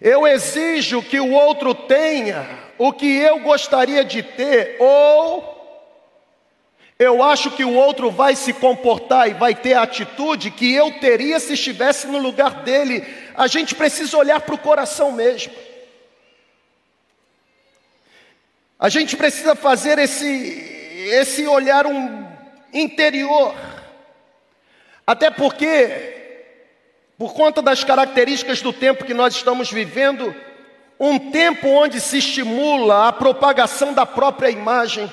Eu 0.00 0.26
exijo 0.26 1.02
que 1.02 1.18
o 1.18 1.32
outro 1.32 1.74
tenha 1.74 2.48
o 2.78 2.92
que 2.92 3.16
eu 3.16 3.40
gostaria 3.40 4.04
de 4.04 4.22
ter, 4.22 4.76
ou 4.78 5.58
eu 6.98 7.22
acho 7.22 7.52
que 7.52 7.64
o 7.64 7.74
outro 7.74 8.10
vai 8.10 8.34
se 8.34 8.52
comportar 8.52 9.28
e 9.28 9.34
vai 9.34 9.54
ter 9.54 9.74
a 9.74 9.82
atitude 9.82 10.50
que 10.50 10.72
eu 10.72 10.98
teria 10.98 11.38
se 11.38 11.52
estivesse 11.54 12.08
no 12.08 12.18
lugar 12.18 12.62
dele. 12.64 13.06
A 13.36 13.46
gente 13.46 13.74
precisa 13.74 14.16
olhar 14.16 14.40
para 14.40 14.54
o 14.54 14.58
coração 14.58 15.12
mesmo. 15.12 15.52
A 18.76 18.88
gente 18.88 19.16
precisa 19.16 19.54
fazer 19.54 19.98
esse, 19.98 20.26
esse 21.10 21.46
olhar 21.46 21.86
um 21.86 22.26
interior. 22.72 23.54
Até 25.06 25.30
porque 25.30 26.17
por 27.18 27.34
conta 27.34 27.60
das 27.60 27.82
características 27.82 28.62
do 28.62 28.72
tempo 28.72 29.04
que 29.04 29.12
nós 29.12 29.34
estamos 29.34 29.72
vivendo, 29.72 30.32
um 31.00 31.18
tempo 31.18 31.66
onde 31.66 32.00
se 32.00 32.18
estimula 32.18 33.08
a 33.08 33.12
propagação 33.12 33.92
da 33.92 34.06
própria 34.06 34.48
imagem, 34.48 35.12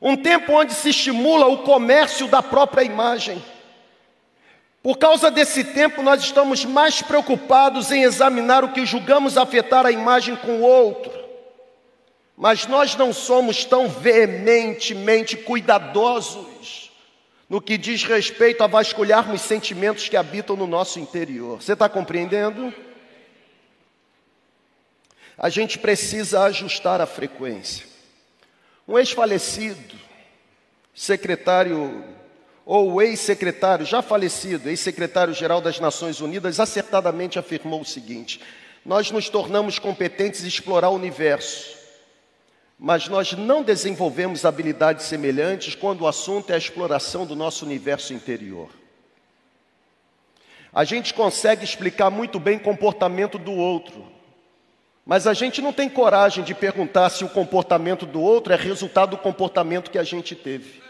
um 0.00 0.14
tempo 0.14 0.52
onde 0.52 0.74
se 0.74 0.90
estimula 0.90 1.46
o 1.46 1.58
comércio 1.58 2.28
da 2.28 2.42
própria 2.42 2.82
imagem. 2.84 3.42
Por 4.82 4.98
causa 4.98 5.30
desse 5.30 5.64
tempo, 5.64 6.02
nós 6.02 6.22
estamos 6.22 6.66
mais 6.66 7.00
preocupados 7.00 7.90
em 7.90 8.02
examinar 8.02 8.62
o 8.62 8.72
que 8.72 8.84
julgamos 8.84 9.38
afetar 9.38 9.86
a 9.86 9.92
imagem 9.92 10.36
com 10.36 10.58
o 10.58 10.62
outro, 10.62 11.12
mas 12.36 12.66
nós 12.66 12.94
não 12.94 13.10
somos 13.12 13.64
tão 13.64 13.88
veementemente 13.88 15.36
cuidadosos 15.36 16.89
no 17.50 17.60
que 17.60 17.76
diz 17.76 18.04
respeito 18.04 18.62
a 18.62 18.68
vasculharmos 18.68 19.40
sentimentos 19.40 20.08
que 20.08 20.16
habitam 20.16 20.54
no 20.54 20.68
nosso 20.68 21.00
interior. 21.00 21.60
Você 21.60 21.72
está 21.72 21.88
compreendendo? 21.88 22.72
A 25.36 25.48
gente 25.48 25.76
precisa 25.76 26.44
ajustar 26.44 27.00
a 27.00 27.06
frequência. 27.06 27.84
Um 28.86 28.96
ex-falecido, 28.96 29.96
secretário 30.94 32.04
ou 32.64 33.02
ex-secretário 33.02 33.84
já 33.84 34.00
falecido, 34.00 34.68
ex-secretário-geral 34.68 35.60
das 35.60 35.80
Nações 35.80 36.20
Unidas, 36.20 36.60
acertadamente 36.60 37.36
afirmou 37.36 37.80
o 37.80 37.84
seguinte: 37.84 38.40
Nós 38.84 39.10
nos 39.10 39.28
tornamos 39.28 39.76
competentes 39.76 40.44
em 40.44 40.48
explorar 40.48 40.90
o 40.90 40.94
universo 40.94 41.79
mas 42.82 43.08
nós 43.08 43.34
não 43.34 43.62
desenvolvemos 43.62 44.46
habilidades 44.46 45.04
semelhantes 45.04 45.74
quando 45.74 46.00
o 46.00 46.06
assunto 46.06 46.50
é 46.50 46.54
a 46.54 46.58
exploração 46.58 47.26
do 47.26 47.36
nosso 47.36 47.66
universo 47.66 48.14
interior. 48.14 48.70
A 50.72 50.82
gente 50.82 51.12
consegue 51.12 51.62
explicar 51.62 52.08
muito 52.08 52.40
bem 52.40 52.56
o 52.56 52.62
comportamento 52.62 53.36
do 53.36 53.52
outro, 53.52 54.10
mas 55.04 55.26
a 55.26 55.34
gente 55.34 55.60
não 55.60 55.74
tem 55.74 55.90
coragem 55.90 56.42
de 56.42 56.54
perguntar 56.54 57.10
se 57.10 57.22
o 57.22 57.28
comportamento 57.28 58.06
do 58.06 58.22
outro 58.22 58.54
é 58.54 58.56
resultado 58.56 59.10
do 59.10 59.18
comportamento 59.18 59.90
que 59.90 59.98
a 59.98 60.02
gente 60.02 60.34
teve. 60.34 60.82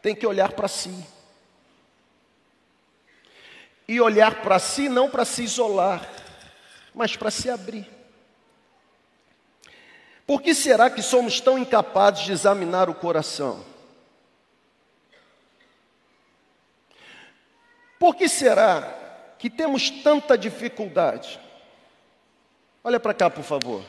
Tem 0.00 0.14
que 0.14 0.26
olhar 0.26 0.52
para 0.52 0.68
si. 0.68 1.04
E 3.88 4.00
olhar 4.00 4.40
para 4.40 4.60
si 4.60 4.88
não 4.88 5.10
para 5.10 5.24
se 5.24 5.42
isolar 5.42 6.21
mas 6.94 7.16
para 7.16 7.30
se 7.30 7.48
abrir. 7.48 7.88
Por 10.26 10.40
que 10.40 10.54
será 10.54 10.88
que 10.88 11.02
somos 11.02 11.40
tão 11.40 11.58
incapazes 11.58 12.24
de 12.24 12.32
examinar 12.32 12.88
o 12.88 12.94
coração? 12.94 13.64
Por 17.98 18.16
que 18.16 18.28
será 18.28 19.34
que 19.38 19.48
temos 19.48 19.90
tanta 19.90 20.36
dificuldade? 20.36 21.38
Olha 22.82 22.98
para 22.98 23.14
cá, 23.14 23.30
por 23.30 23.44
favor. 23.44 23.84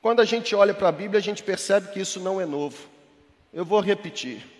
Quando 0.00 0.20
a 0.20 0.24
gente 0.24 0.54
olha 0.54 0.74
para 0.74 0.88
a 0.88 0.92
Bíblia, 0.92 1.18
a 1.18 1.22
gente 1.22 1.42
percebe 1.42 1.92
que 1.92 2.00
isso 2.00 2.18
não 2.20 2.40
é 2.40 2.46
novo. 2.46 2.88
Eu 3.52 3.64
vou 3.64 3.80
repetir. 3.80 4.57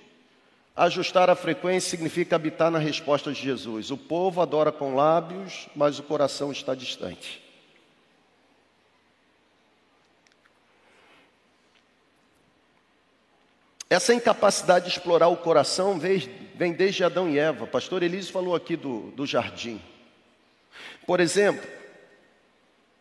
Ajustar 0.79 1.29
a 1.29 1.35
frequência 1.35 1.91
significa 1.91 2.37
habitar 2.37 2.71
na 2.71 2.79
resposta 2.79 3.33
de 3.33 3.43
Jesus. 3.43 3.91
O 3.91 3.97
povo 3.97 4.41
adora 4.41 4.71
com 4.71 4.95
lábios, 4.95 5.69
mas 5.75 5.99
o 5.99 6.05
coração 6.05 6.53
está 6.53 6.73
distante. 6.73 7.43
Essa 13.91 14.15
incapacidade 14.15 14.85
de 14.85 14.93
explorar 14.93 15.27
o 15.27 15.37
coração 15.37 15.99
vem 15.99 16.73
desde 16.73 17.03
Adão 17.03 17.29
e 17.29 17.41
Eva. 17.41 17.67
Pastor 17.67 18.05
Elísio 18.05 18.33
falou 18.33 18.55
aqui 18.55 18.77
do, 18.77 19.11
do 19.17 19.27
jardim. 19.27 19.83
Por 21.05 21.19
exemplo, 21.19 21.69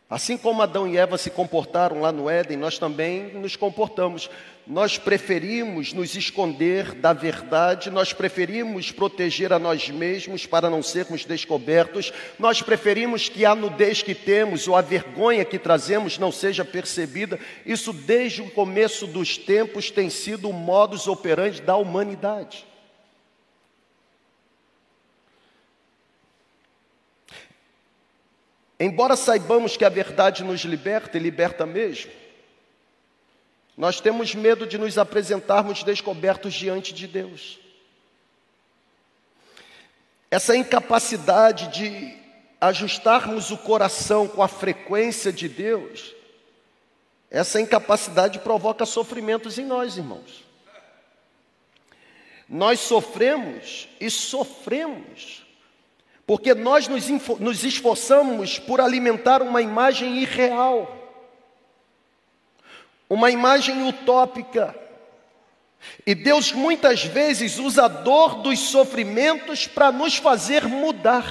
Assim 0.09 0.37
como 0.37 0.61
Adão 0.61 0.87
e 0.87 0.95
Eva 0.95 1.17
se 1.17 1.29
comportaram 1.29 1.99
lá 1.99 2.13
no 2.13 2.29
Éden, 2.29 2.55
nós 2.55 2.79
também 2.79 3.33
nos 3.33 3.57
comportamos. 3.57 4.29
Nós 4.65 4.97
preferimos 4.97 5.91
nos 5.91 6.15
esconder 6.15 6.93
da 6.93 7.11
verdade, 7.11 7.89
nós 7.89 8.13
preferimos 8.13 8.89
proteger 8.89 9.51
a 9.51 9.59
nós 9.59 9.89
mesmos 9.89 10.45
para 10.45 10.69
não 10.69 10.81
sermos 10.81 11.25
descobertos, 11.25 12.13
nós 12.39 12.61
preferimos 12.61 13.27
que 13.27 13.45
a 13.45 13.53
nudez 13.53 14.01
que 14.01 14.15
temos 14.15 14.65
ou 14.65 14.77
a 14.77 14.81
vergonha 14.81 15.43
que 15.43 15.59
trazemos 15.59 16.17
não 16.17 16.31
seja 16.31 16.63
percebida. 16.63 17.37
Isso 17.65 17.91
desde 17.91 18.41
o 18.41 18.49
começo 18.51 19.07
dos 19.07 19.37
tempos 19.37 19.91
tem 19.91 20.09
sido 20.09 20.49
o 20.49 20.53
modus 20.53 21.05
operandi 21.07 21.61
da 21.61 21.75
humanidade. 21.75 22.65
Embora 28.79 29.15
saibamos 29.15 29.75
que 29.75 29.83
a 29.83 29.89
verdade 29.89 30.43
nos 30.43 30.61
liberta 30.61 31.17
e 31.17 31.19
liberta 31.19 31.65
mesmo, 31.65 32.11
nós 33.75 33.99
temos 33.99 34.35
medo 34.35 34.67
de 34.67 34.77
nos 34.77 34.97
apresentarmos 34.97 35.83
descobertos 35.83 36.53
diante 36.53 36.93
de 36.93 37.07
Deus. 37.07 37.59
Essa 40.29 40.55
incapacidade 40.55 41.67
de 41.67 42.17
ajustarmos 42.59 43.49
o 43.49 43.57
coração 43.57 44.27
com 44.27 44.43
a 44.43 44.47
frequência 44.47 45.31
de 45.31 45.47
Deus, 45.47 46.13
essa 47.31 47.59
incapacidade 47.61 48.39
provoca 48.39 48.85
sofrimentos 48.85 49.57
em 49.57 49.65
nós, 49.65 49.97
irmãos. 49.97 50.43
Nós 52.47 52.79
sofremos 52.79 53.89
e 53.99 54.09
sofremos 54.09 55.46
porque 56.27 56.53
nós 56.53 56.89
nos, 56.89 57.07
nos 57.39 57.63
esforçamos 57.63 58.59
por 58.59 58.81
alimentar 58.81 59.41
uma 59.41 59.61
imagem 59.61 60.17
irreal, 60.17 60.93
uma 63.09 63.31
imagem 63.31 63.87
utópica. 63.87 64.77
E 66.05 66.13
Deus 66.13 66.51
muitas 66.51 67.05
vezes 67.05 67.57
usa 67.57 67.85
a 67.85 67.87
dor 67.87 68.41
dos 68.41 68.59
sofrimentos 68.59 69.67
para 69.67 69.89
nos 69.89 70.17
fazer 70.17 70.67
mudar. 70.67 71.25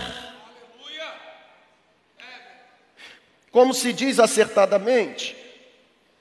Como 3.50 3.74
se 3.74 3.92
diz 3.92 4.18
acertadamente, 4.18 5.36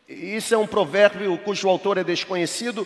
isso 0.09 0.53
é 0.53 0.57
um 0.57 0.67
provérbio 0.67 1.37
cujo 1.37 1.69
autor 1.69 1.97
é 1.97 2.03
desconhecido, 2.03 2.85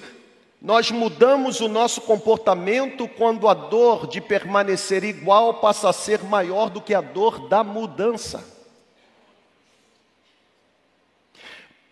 nós 0.61 0.91
mudamos 0.91 1.61
o 1.61 1.69
nosso 1.69 2.01
comportamento 2.01 3.07
quando 3.07 3.47
a 3.47 3.53
dor 3.53 4.07
de 4.07 4.19
permanecer 4.19 5.05
igual 5.05 5.53
passa 5.55 5.89
a 5.89 5.93
ser 5.93 6.21
maior 6.21 6.69
do 6.69 6.81
que 6.81 6.93
a 6.93 6.99
dor 6.99 7.47
da 7.47 7.63
mudança. 7.63 8.43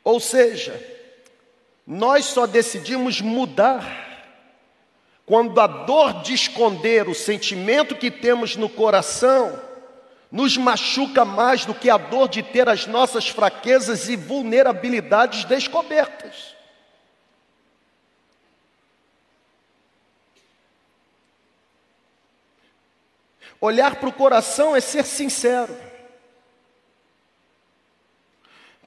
Ou 0.04 0.20
seja, 0.20 0.86
nós 1.86 2.26
só 2.26 2.46
decidimos 2.46 3.22
mudar 3.22 4.06
quando 5.26 5.60
a 5.62 5.68
dor 5.68 6.22
de 6.22 6.34
esconder 6.34 7.08
o 7.08 7.16
sentimento 7.16 7.96
que 7.96 8.12
temos 8.12 8.58
no 8.58 8.68
coração 8.68 9.62
nos 10.30 10.58
machuca 10.58 11.24
mais 11.24 11.64
do 11.64 11.74
que 11.74 11.90
a 11.90 11.98
dor 11.98 12.28
de 12.28 12.44
ter 12.44 12.68
as 12.68 12.86
nossas 12.86 13.30
fraquezas 13.30 14.10
e 14.10 14.18
vulnerabilidades 14.18 15.46
descobertas. 15.46 16.57
Olhar 23.60 23.96
para 23.96 24.10
o 24.10 24.14
coração 24.14 24.76
é 24.76 24.80
ser 24.80 25.06
sincero. 25.06 25.76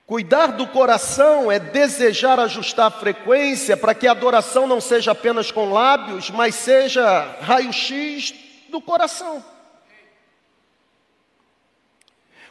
Cuidar 0.07 0.49
do 0.49 0.67
coração 0.67 1.53
é 1.53 1.61
desejar 1.61 2.41
ajustar 2.41 2.87
a 2.87 2.91
frequência 2.91 3.77
para 3.77 3.95
que 3.95 4.09
a 4.09 4.11
adoração 4.11 4.67
não 4.67 4.81
seja 4.81 5.13
apenas 5.13 5.53
com 5.53 5.73
lábios, 5.73 6.31
mas 6.31 6.57
seja 6.57 7.39
raio-x 7.41 8.35
do 8.69 8.81
coração. 8.81 9.45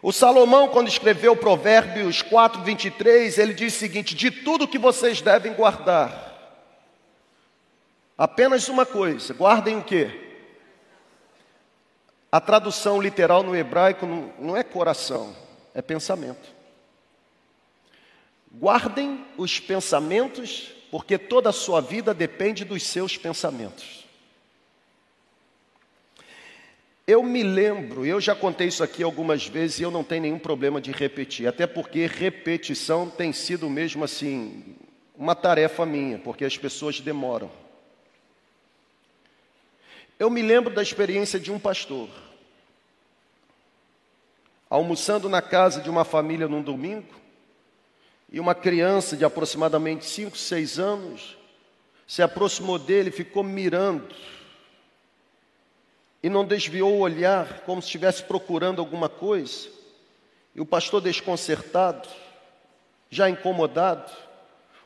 O 0.01 0.13
Salomão, 0.13 0.69
quando 0.69 0.87
escreveu 0.87 1.35
Provérbios 1.35 2.21
4, 2.21 2.61
23, 2.63 3.37
ele 3.37 3.53
diz 3.53 3.75
o 3.75 3.79
seguinte: 3.79 4.15
De 4.15 4.31
tudo 4.31 4.67
que 4.67 4.77
vocês 4.77 5.19
devem 5.19 5.53
guardar, 5.53 6.57
apenas 8.17 8.69
uma 8.69 8.85
coisa, 8.85 9.33
guardem 9.33 9.77
o 9.77 9.83
quê? 9.83 10.28
A 12.31 12.39
tradução 12.39 13.01
literal 13.01 13.41
no 13.41 13.55
hebraico 13.55 14.05
não 14.37 14.55
é 14.55 14.63
coração, 14.63 15.35
é 15.73 15.81
pensamento. 15.81 16.49
Guardem 18.51 19.25
os 19.37 19.59
pensamentos, 19.59 20.71
porque 20.91 21.17
toda 21.17 21.49
a 21.49 21.53
sua 21.53 21.81
vida 21.81 22.13
depende 22.13 22.63
dos 22.63 22.83
seus 22.83 23.17
pensamentos. 23.17 24.05
Eu 27.05 27.23
me 27.23 27.41
lembro, 27.41 28.05
eu 28.05 28.21
já 28.21 28.35
contei 28.35 28.67
isso 28.67 28.83
aqui 28.83 29.01
algumas 29.01 29.47
vezes 29.47 29.79
e 29.79 29.83
eu 29.83 29.89
não 29.89 30.03
tenho 30.03 30.21
nenhum 30.21 30.37
problema 30.37 30.79
de 30.79 30.91
repetir, 30.91 31.47
até 31.47 31.65
porque 31.65 32.05
repetição 32.05 33.09
tem 33.09 33.33
sido 33.33 33.67
mesmo 33.67 34.03
assim 34.03 34.75
uma 35.17 35.33
tarefa 35.33 35.87
minha, 35.87 36.19
porque 36.19 36.45
as 36.45 36.55
pessoas 36.55 36.99
demoram. 36.99 37.49
Eu 40.19 40.29
me 40.29 40.41
lembro 40.41 40.73
da 40.73 40.81
experiência 40.81 41.39
de 41.39 41.49
um 41.49 41.57
pastor. 41.57 42.09
Almoçando 44.69 45.29
na 45.29 45.41
casa 45.41 45.79
de 45.79 45.89
uma 45.89 46.03
família 46.03 46.45
num 46.45 46.61
domingo, 46.61 47.15
e 48.29 48.39
uma 48.39 48.53
criança 48.53 49.15
de 49.15 49.23
aproximadamente 49.23 50.05
5, 50.05 50.37
6 50.37 50.77
anos 50.77 51.37
se 52.05 52.21
aproximou 52.21 52.77
dele 52.77 53.09
e 53.09 53.13
ficou 53.13 53.43
mirando. 53.43 54.13
E 56.21 56.29
não 56.29 56.45
desviou 56.45 56.95
o 56.95 56.99
olhar, 56.99 57.61
como 57.61 57.81
se 57.81 57.87
estivesse 57.87 58.21
procurando 58.23 58.79
alguma 58.79 59.07
coisa. 59.07 59.69
E 60.53 60.59
o 60.59 60.65
pastor 60.65 61.01
desconcertado, 61.01 62.09
já 63.09 63.29
incomodado, 63.29 64.11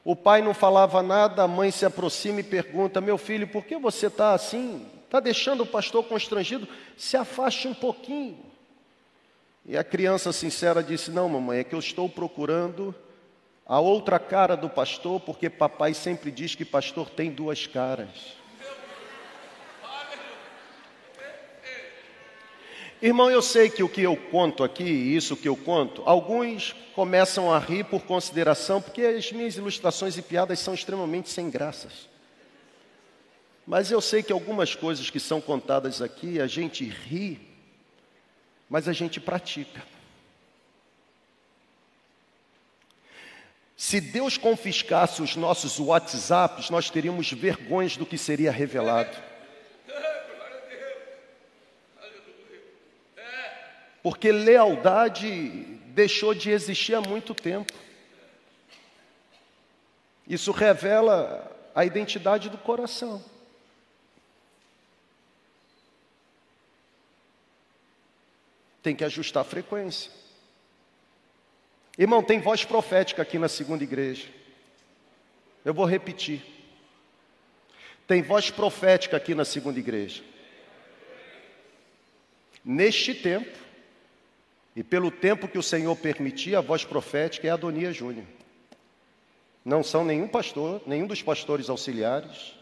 o 0.05 0.15
pai 0.15 0.41
não 0.41 0.53
falava 0.53 1.01
nada, 1.01 1.43
a 1.43 1.47
mãe 1.47 1.71
se 1.71 1.85
aproxima 1.85 2.41
e 2.41 2.43
pergunta: 2.43 3.01
Meu 3.01 3.17
filho, 3.17 3.47
por 3.47 3.65
que 3.65 3.77
você 3.77 4.07
está 4.07 4.33
assim? 4.33 4.85
Está 5.13 5.19
deixando 5.19 5.61
o 5.61 5.67
pastor 5.67 6.03
constrangido? 6.05 6.67
Se 6.97 7.15
afaste 7.15 7.67
um 7.67 7.73
pouquinho. 7.75 8.35
E 9.63 9.77
a 9.77 9.83
criança 9.83 10.33
sincera 10.33 10.81
disse: 10.81 11.11
Não, 11.11 11.29
mamãe, 11.29 11.59
é 11.59 11.63
que 11.63 11.75
eu 11.75 11.79
estou 11.79 12.09
procurando 12.09 12.95
a 13.63 13.79
outra 13.79 14.17
cara 14.17 14.57
do 14.57 14.67
pastor, 14.67 15.19
porque 15.19 15.51
papai 15.51 15.93
sempre 15.93 16.31
diz 16.31 16.55
que 16.55 16.65
pastor 16.65 17.11
tem 17.11 17.29
duas 17.29 17.67
caras. 17.67 18.09
Irmão, 22.99 23.29
eu 23.29 23.43
sei 23.43 23.69
que 23.69 23.83
o 23.83 23.89
que 23.89 24.01
eu 24.01 24.17
conto 24.17 24.63
aqui, 24.63 24.83
isso 24.83 25.37
que 25.37 25.47
eu 25.47 25.55
conto, 25.55 26.01
alguns 26.07 26.73
começam 26.95 27.53
a 27.53 27.59
rir 27.59 27.83
por 27.83 28.01
consideração, 28.01 28.81
porque 28.81 29.03
as 29.03 29.31
minhas 29.31 29.57
ilustrações 29.57 30.17
e 30.17 30.23
piadas 30.23 30.57
são 30.57 30.73
extremamente 30.73 31.29
sem 31.29 31.51
graças. 31.51 32.11
Mas 33.65 33.91
eu 33.91 34.01
sei 34.01 34.21
que 34.21 34.33
algumas 34.33 34.75
coisas 34.75 35.09
que 35.09 35.19
são 35.19 35.39
contadas 35.39 36.01
aqui, 36.01 36.39
a 36.39 36.47
gente 36.47 36.83
ri, 36.83 37.39
mas 38.69 38.87
a 38.87 38.93
gente 38.93 39.19
pratica. 39.19 39.81
Se 43.77 43.99
Deus 43.99 44.37
confiscasse 44.37 45.21
os 45.21 45.35
nossos 45.35 45.79
WhatsApps, 45.79 46.69
nós 46.69 46.89
teríamos 46.89 47.31
vergonhas 47.31 47.97
do 47.97 48.05
que 48.05 48.17
seria 48.17 48.51
revelado. 48.51 49.15
Porque 54.01 54.31
lealdade 54.31 55.79
deixou 55.87 56.33
de 56.33 56.49
existir 56.49 56.93
há 56.93 57.01
muito 57.01 57.33
tempo. 57.33 57.73
Isso 60.27 60.51
revela 60.51 61.49
a 61.73 61.85
identidade 61.85 62.49
do 62.49 62.57
coração. 62.57 63.23
Tem 68.83 68.95
que 68.95 69.03
ajustar 69.03 69.41
a 69.41 69.45
frequência. 69.45 70.11
Irmão, 71.97 72.21
tem 72.21 72.39
voz 72.39 72.65
profética 72.65 73.21
aqui 73.21 73.39
na 73.39 73.47
segunda 73.47 73.83
igreja. 73.83 74.27
Eu 75.63 75.73
vou 75.73 75.85
repetir. 75.85 76.41
Tem 78.05 78.21
voz 78.21 78.51
profética 78.51 79.17
aqui 79.17 79.33
na 79.33 79.45
segunda 79.45 79.79
igreja. 79.79 80.21
Neste 82.63 83.13
tempo, 83.13 83.57
e 84.75 84.83
pelo 84.83 85.11
tempo 85.11 85.47
que 85.47 85.57
o 85.57 85.63
Senhor 85.63 85.95
permitia, 85.95 86.57
a 86.57 86.61
voz 86.61 86.83
profética 86.83 87.47
é 87.47 87.51
Adonia 87.51 87.91
Júnior. 87.91 88.25
Não 89.63 89.83
são 89.83 90.03
nenhum 90.03 90.27
pastor, 90.27 90.81
nenhum 90.85 91.07
dos 91.07 91.21
pastores 91.21 91.69
auxiliares, 91.69 92.53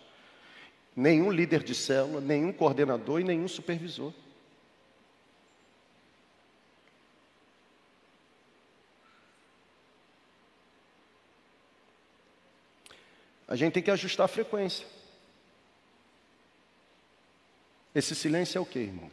nenhum 0.95 1.31
líder 1.31 1.63
de 1.63 1.73
célula, 1.73 2.21
nenhum 2.21 2.51
coordenador 2.51 3.21
e 3.21 3.23
nenhum 3.23 3.47
supervisor. 3.47 4.13
A 13.51 13.55
gente 13.57 13.73
tem 13.73 13.83
que 13.83 13.91
ajustar 13.91 14.23
a 14.23 14.29
frequência. 14.29 14.87
Esse 17.93 18.15
silêncio 18.15 18.57
é 18.57 18.61
o 18.61 18.65
que, 18.65 18.79
irmãos? 18.79 19.11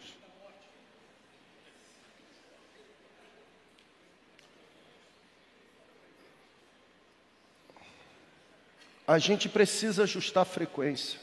A 9.05 9.18
gente 9.18 9.48
precisa 9.48 10.05
ajustar 10.05 10.42
a 10.42 10.46
frequência. 10.46 11.18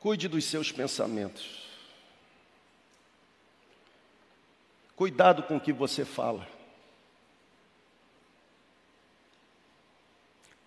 Cuide 0.00 0.28
dos 0.28 0.46
seus 0.46 0.72
pensamentos. 0.72 1.68
Cuidado 4.96 5.42
com 5.42 5.58
o 5.58 5.60
que 5.60 5.74
você 5.74 6.06
fala. 6.06 6.56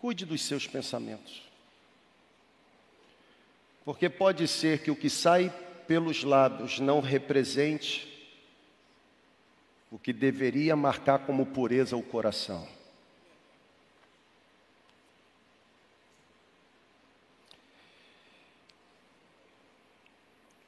Cuide 0.01 0.25
dos 0.25 0.41
seus 0.41 0.65
pensamentos. 0.65 1.43
Porque 3.85 4.09
pode 4.09 4.47
ser 4.47 4.81
que 4.81 4.89
o 4.89 4.95
que 4.95 5.11
sai 5.11 5.53
pelos 5.87 6.23
lábios 6.23 6.79
não 6.79 7.01
represente 7.01 8.07
o 9.91 9.99
que 9.99 10.11
deveria 10.11 10.75
marcar 10.75 11.19
como 11.19 11.45
pureza 11.45 11.95
o 11.95 12.01
coração. 12.01 12.67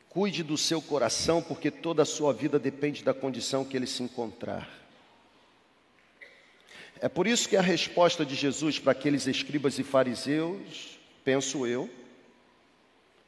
Cuide 0.09 0.43
do 0.43 0.59
seu 0.59 0.79
coração, 0.79 1.41
porque 1.41 1.71
toda 1.71 2.03
a 2.03 2.05
sua 2.05 2.31
vida 2.31 2.59
depende 2.59 3.03
da 3.03 3.15
condição 3.15 3.65
que 3.65 3.75
ele 3.75 3.87
se 3.87 4.03
encontrar. 4.03 4.82
É 7.03 7.09
por 7.09 7.27
isso 7.27 7.49
que 7.49 7.57
a 7.57 7.61
resposta 7.61 8.25
de 8.25 8.33
Jesus 8.33 8.79
para 8.79 8.93
aqueles 8.93 9.27
escribas 9.27 9.77
e 9.77 9.83
fariseus, 9.83 10.97
penso 11.21 11.67
eu, 11.67 11.89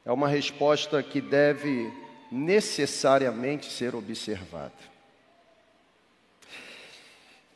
é 0.05 0.13
uma 0.13 0.29
resposta 0.29 1.03
que 1.03 1.19
deve 1.19 1.91
necessariamente 2.31 3.69
ser 3.69 3.93
observada. 3.93 4.71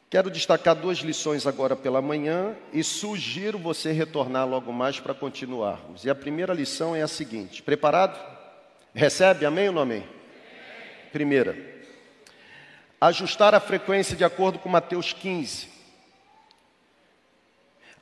Quero 0.09 0.29
destacar 0.29 0.75
duas 0.75 0.97
lições 0.97 1.47
agora 1.47 1.73
pela 1.73 2.01
manhã 2.01 2.53
e 2.73 2.83
sugiro 2.83 3.57
você 3.57 3.93
retornar 3.93 4.45
logo 4.45 4.73
mais 4.73 4.99
para 4.99 5.13
continuarmos. 5.13 6.03
E 6.03 6.09
a 6.09 6.15
primeira 6.15 6.53
lição 6.53 6.93
é 6.93 7.01
a 7.01 7.07
seguinte: 7.07 7.63
preparado? 7.63 8.19
Recebe? 8.93 9.45
Amém 9.45 9.69
ou 9.69 9.73
não 9.73 9.83
amém? 9.83 10.03
Primeira, 11.13 11.57
ajustar 12.99 13.55
a 13.55 13.61
frequência 13.61 14.17
de 14.17 14.25
acordo 14.25 14.59
com 14.59 14.67
Mateus 14.67 15.13
15. 15.13 15.78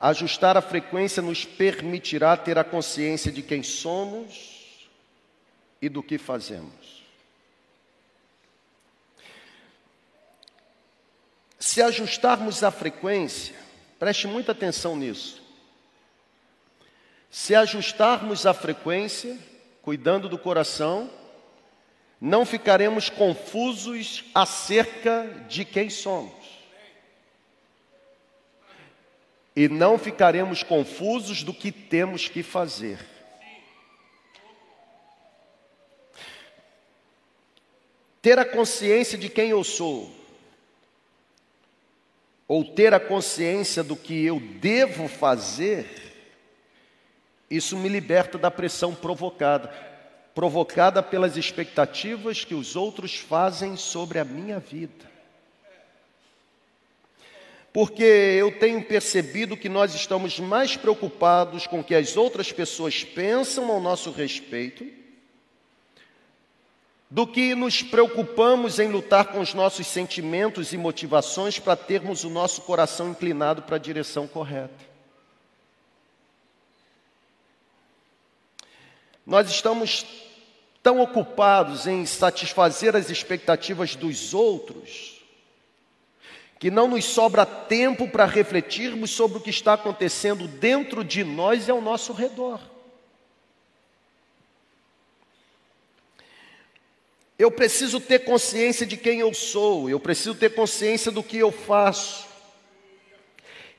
Ajustar 0.00 0.56
a 0.56 0.62
frequência 0.62 1.20
nos 1.20 1.44
permitirá 1.44 2.36
ter 2.36 2.56
a 2.58 2.64
consciência 2.64 3.32
de 3.32 3.42
quem 3.42 3.62
somos 3.62 4.88
e 5.82 5.88
do 5.88 6.02
que 6.02 6.18
fazemos. 6.18 7.02
Se 11.58 11.82
ajustarmos 11.82 12.62
a 12.62 12.70
frequência, 12.70 13.54
preste 13.98 14.26
muita 14.26 14.52
atenção 14.52 14.96
nisso. 14.96 15.42
Se 17.30 17.54
ajustarmos 17.54 18.46
a 18.46 18.54
frequência, 18.54 19.36
cuidando 19.82 20.28
do 20.28 20.38
coração, 20.38 21.10
não 22.20 22.46
ficaremos 22.46 23.10
confusos 23.10 24.24
acerca 24.34 25.26
de 25.48 25.64
quem 25.64 25.90
somos. 25.90 26.37
E 29.58 29.68
não 29.68 29.98
ficaremos 29.98 30.62
confusos 30.62 31.42
do 31.42 31.52
que 31.52 31.72
temos 31.72 32.28
que 32.28 32.44
fazer. 32.44 33.04
Ter 38.22 38.38
a 38.38 38.44
consciência 38.44 39.18
de 39.18 39.28
quem 39.28 39.50
eu 39.50 39.64
sou, 39.64 40.12
ou 42.46 42.64
ter 42.66 42.94
a 42.94 43.00
consciência 43.00 43.82
do 43.82 43.96
que 43.96 44.24
eu 44.24 44.38
devo 44.38 45.08
fazer, 45.08 45.88
isso 47.50 47.76
me 47.76 47.88
liberta 47.88 48.38
da 48.38 48.52
pressão 48.52 48.94
provocada, 48.94 49.66
provocada 50.36 51.02
pelas 51.02 51.36
expectativas 51.36 52.44
que 52.44 52.54
os 52.54 52.76
outros 52.76 53.16
fazem 53.16 53.76
sobre 53.76 54.20
a 54.20 54.24
minha 54.24 54.60
vida 54.60 55.17
porque 57.78 58.02
eu 58.02 58.50
tenho 58.58 58.82
percebido 58.82 59.56
que 59.56 59.68
nós 59.68 59.94
estamos 59.94 60.40
mais 60.40 60.76
preocupados 60.76 61.64
com 61.64 61.78
o 61.78 61.84
que 61.84 61.94
as 61.94 62.16
outras 62.16 62.50
pessoas 62.50 63.04
pensam 63.04 63.70
ao 63.70 63.80
nosso 63.80 64.10
respeito 64.10 64.84
do 67.08 67.24
que 67.24 67.54
nos 67.54 67.80
preocupamos 67.80 68.80
em 68.80 68.88
lutar 68.88 69.26
com 69.26 69.38
os 69.38 69.54
nossos 69.54 69.86
sentimentos 69.86 70.72
e 70.72 70.76
motivações 70.76 71.60
para 71.60 71.76
termos 71.76 72.24
o 72.24 72.28
nosso 72.28 72.62
coração 72.62 73.10
inclinado 73.10 73.62
para 73.62 73.76
a 73.76 73.78
direção 73.78 74.26
correta. 74.26 74.84
Nós 79.24 79.48
estamos 79.48 80.04
tão 80.82 81.00
ocupados 81.00 81.86
em 81.86 82.04
satisfazer 82.04 82.96
as 82.96 83.08
expectativas 83.08 83.94
dos 83.94 84.34
outros 84.34 85.17
que 86.58 86.70
não 86.70 86.88
nos 86.88 87.04
sobra 87.04 87.46
tempo 87.46 88.08
para 88.08 88.24
refletirmos 88.24 89.10
sobre 89.10 89.38
o 89.38 89.40
que 89.40 89.50
está 89.50 89.74
acontecendo 89.74 90.48
dentro 90.48 91.04
de 91.04 91.22
nós 91.22 91.68
e 91.68 91.70
ao 91.70 91.80
nosso 91.80 92.12
redor. 92.12 92.60
Eu 97.38 97.52
preciso 97.52 98.00
ter 98.00 98.20
consciência 98.24 98.84
de 98.84 98.96
quem 98.96 99.20
eu 99.20 99.32
sou, 99.32 99.88
eu 99.88 100.00
preciso 100.00 100.34
ter 100.34 100.54
consciência 100.54 101.12
do 101.12 101.22
que 101.22 101.38
eu 101.38 101.52
faço. 101.52 102.26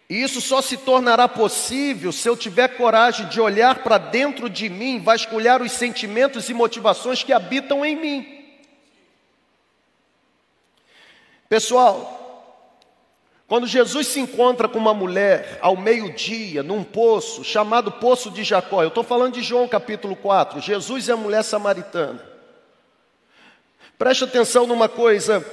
E 0.10 0.24
isso 0.24 0.40
só 0.40 0.62
se 0.62 0.78
tornará 0.78 1.28
possível 1.28 2.12
se 2.14 2.28
eu 2.28 2.38
tiver 2.38 2.70
coragem 2.70 3.28
de 3.28 3.42
olhar 3.42 3.84
para 3.84 3.98
dentro 3.98 4.50
de 4.50 4.70
mim, 4.70 5.00
vasculhar 5.00 5.62
os 5.62 5.74
sentimentos 5.74 6.50
e 6.50 6.54
motivações 6.54 7.22
que 7.22 7.34
habitam 7.34 7.86
em 7.86 7.96
mim. 7.96 8.40
Pessoal, 11.50 12.19
quando 13.50 13.66
Jesus 13.66 14.08
se 14.08 14.20
encontra 14.20 14.70
com 14.70 14.78
uma 14.78 14.94
mulher 14.94 15.58
ao 15.60 15.76
meio-dia, 15.76 16.62
num 16.62 16.84
poço, 16.84 17.44
chamado 17.44 17.92
Poço 17.92 18.30
de 18.30 18.44
Jacó, 18.44 18.84
eu 18.84 18.90
estou 18.90 19.04
falando 19.04 19.34
de 19.34 19.42
João 19.42 19.68
capítulo 19.68 20.16
4, 20.16 20.62
Jesus 20.62 21.08
e 21.08 21.12
a 21.12 21.18
mulher 21.18 21.44
samaritana. 21.44 22.24
Preste 23.98 24.24
atenção 24.24 24.68
numa 24.68 24.88
coisa: 24.88 25.44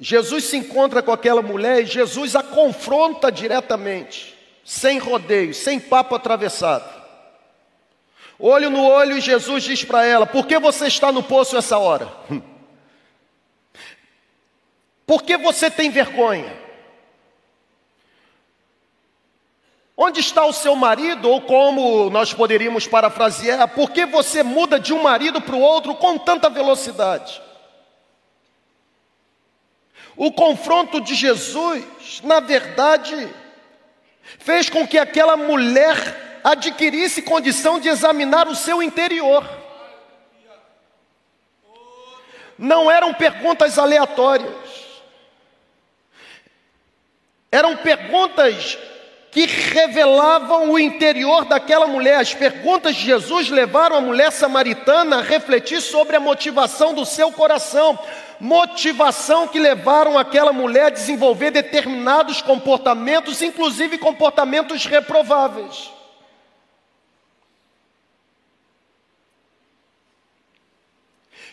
Jesus 0.00 0.46
se 0.46 0.56
encontra 0.56 1.00
com 1.00 1.12
aquela 1.12 1.40
mulher 1.40 1.82
e 1.82 1.86
Jesus 1.86 2.34
a 2.34 2.42
confronta 2.42 3.30
diretamente, 3.30 4.36
sem 4.64 4.98
rodeio, 4.98 5.54
sem 5.54 5.78
papo 5.78 6.16
atravessado. 6.16 6.92
Olho 8.36 8.68
no 8.68 8.84
olho, 8.84 9.16
e 9.16 9.20
Jesus 9.20 9.62
diz 9.62 9.84
para 9.84 10.04
ela: 10.04 10.26
Por 10.26 10.44
que 10.44 10.58
você 10.58 10.88
está 10.88 11.12
no 11.12 11.22
poço 11.22 11.56
essa 11.56 11.78
hora? 11.78 12.12
Por 15.06 15.22
que 15.22 15.38
você 15.38 15.70
tem 15.70 15.88
vergonha? 15.88 16.67
Onde 20.00 20.20
está 20.20 20.46
o 20.46 20.52
seu 20.52 20.76
marido? 20.76 21.28
Ou 21.28 21.40
como 21.40 22.08
nós 22.08 22.32
poderíamos 22.32 22.86
parafrasear, 22.86 23.66
por 23.66 23.90
que 23.90 24.06
você 24.06 24.44
muda 24.44 24.78
de 24.78 24.94
um 24.94 25.02
marido 25.02 25.40
para 25.40 25.56
o 25.56 25.60
outro 25.60 25.92
com 25.96 26.16
tanta 26.16 26.48
velocidade? 26.48 27.42
O 30.16 30.30
confronto 30.30 31.00
de 31.00 31.16
Jesus, 31.16 32.20
na 32.22 32.38
verdade, 32.38 33.28
fez 34.38 34.70
com 34.70 34.86
que 34.86 34.98
aquela 34.98 35.36
mulher 35.36 36.40
adquirisse 36.44 37.20
condição 37.20 37.80
de 37.80 37.88
examinar 37.88 38.46
o 38.46 38.54
seu 38.54 38.80
interior. 38.80 39.44
Não 42.56 42.88
eram 42.88 43.12
perguntas 43.12 43.80
aleatórias, 43.80 44.54
eram 47.50 47.76
perguntas 47.76 48.78
que 49.38 49.46
revelavam 49.46 50.70
o 50.70 50.78
interior 50.78 51.44
daquela 51.44 51.86
mulher. 51.86 52.20
As 52.20 52.34
perguntas 52.34 52.96
de 52.96 53.02
Jesus 53.02 53.50
levaram 53.50 53.96
a 53.96 54.00
mulher 54.00 54.32
samaritana 54.32 55.18
a 55.18 55.22
refletir 55.22 55.80
sobre 55.80 56.16
a 56.16 56.20
motivação 56.20 56.94
do 56.94 57.04
seu 57.04 57.30
coração. 57.30 57.98
Motivação 58.40 59.46
que 59.46 59.58
levaram 59.58 60.18
aquela 60.18 60.52
mulher 60.52 60.86
a 60.86 60.90
desenvolver 60.90 61.50
determinados 61.50 62.40
comportamentos, 62.40 63.42
inclusive 63.42 63.98
comportamentos 63.98 64.86
reprováveis. 64.86 65.90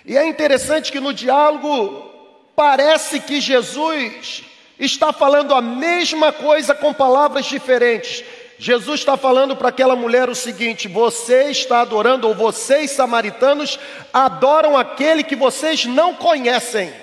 E 0.05 0.17
é 0.17 0.27
interessante 0.27 0.91
que 0.91 0.99
no 0.99 1.13
diálogo 1.13 2.11
parece 2.55 3.19
que 3.19 3.41
Jesus 3.41 4.43
está 4.79 5.13
falando 5.13 5.53
a 5.53 5.61
mesma 5.61 6.31
coisa 6.31 6.75
com 6.75 6.93
palavras 6.93 7.45
diferentes. 7.45 8.23
Jesus 8.57 9.01
está 9.01 9.17
falando 9.17 9.55
para 9.55 9.69
aquela 9.69 9.95
mulher 9.95 10.29
o 10.29 10.35
seguinte: 10.35 10.87
você 10.87 11.49
está 11.49 11.81
adorando, 11.81 12.27
ou 12.27 12.35
vocês 12.35 12.91
samaritanos 12.91 13.79
adoram 14.13 14.77
aquele 14.77 15.23
que 15.23 15.35
vocês 15.35 15.85
não 15.85 16.13
conhecem. 16.15 16.93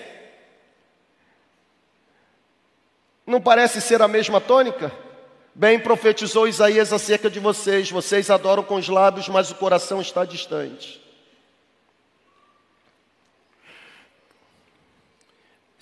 Não 3.26 3.40
parece 3.40 3.80
ser 3.80 4.02
a 4.02 4.08
mesma 4.08 4.40
tônica? 4.40 4.92
Bem 5.54 5.78
profetizou 5.78 6.48
Isaías 6.48 6.92
acerca 6.92 7.28
de 7.28 7.38
vocês: 7.38 7.90
vocês 7.90 8.30
adoram 8.30 8.62
com 8.62 8.76
os 8.76 8.88
lábios, 8.88 9.28
mas 9.28 9.50
o 9.50 9.54
coração 9.54 10.00
está 10.00 10.24
distante. 10.24 11.01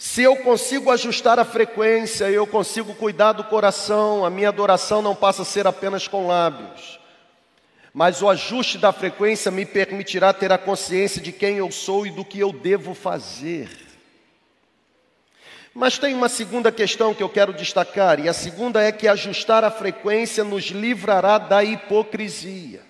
Se 0.02 0.22
eu 0.22 0.34
consigo 0.38 0.90
ajustar 0.90 1.38
a 1.38 1.44
frequência, 1.44 2.30
eu 2.30 2.46
consigo 2.46 2.94
cuidar 2.94 3.32
do 3.32 3.44
coração, 3.44 4.24
a 4.24 4.30
minha 4.30 4.48
adoração 4.48 5.02
não 5.02 5.14
passa 5.14 5.42
a 5.42 5.44
ser 5.44 5.66
apenas 5.66 6.08
com 6.08 6.26
lábios. 6.26 6.98
Mas 7.92 8.22
o 8.22 8.28
ajuste 8.30 8.78
da 8.78 8.94
frequência 8.94 9.50
me 9.50 9.66
permitirá 9.66 10.32
ter 10.32 10.50
a 10.52 10.56
consciência 10.56 11.20
de 11.20 11.32
quem 11.32 11.58
eu 11.58 11.70
sou 11.70 12.06
e 12.06 12.10
do 12.10 12.24
que 12.24 12.40
eu 12.40 12.50
devo 12.50 12.94
fazer. 12.94 13.68
Mas 15.74 15.98
tem 15.98 16.14
uma 16.14 16.30
segunda 16.30 16.72
questão 16.72 17.12
que 17.12 17.22
eu 17.22 17.28
quero 17.28 17.52
destacar, 17.52 18.18
e 18.20 18.26
a 18.26 18.32
segunda 18.32 18.82
é 18.82 18.90
que 18.90 19.06
ajustar 19.06 19.64
a 19.64 19.70
frequência 19.70 20.42
nos 20.42 20.64
livrará 20.68 21.36
da 21.36 21.62
hipocrisia. 21.62 22.89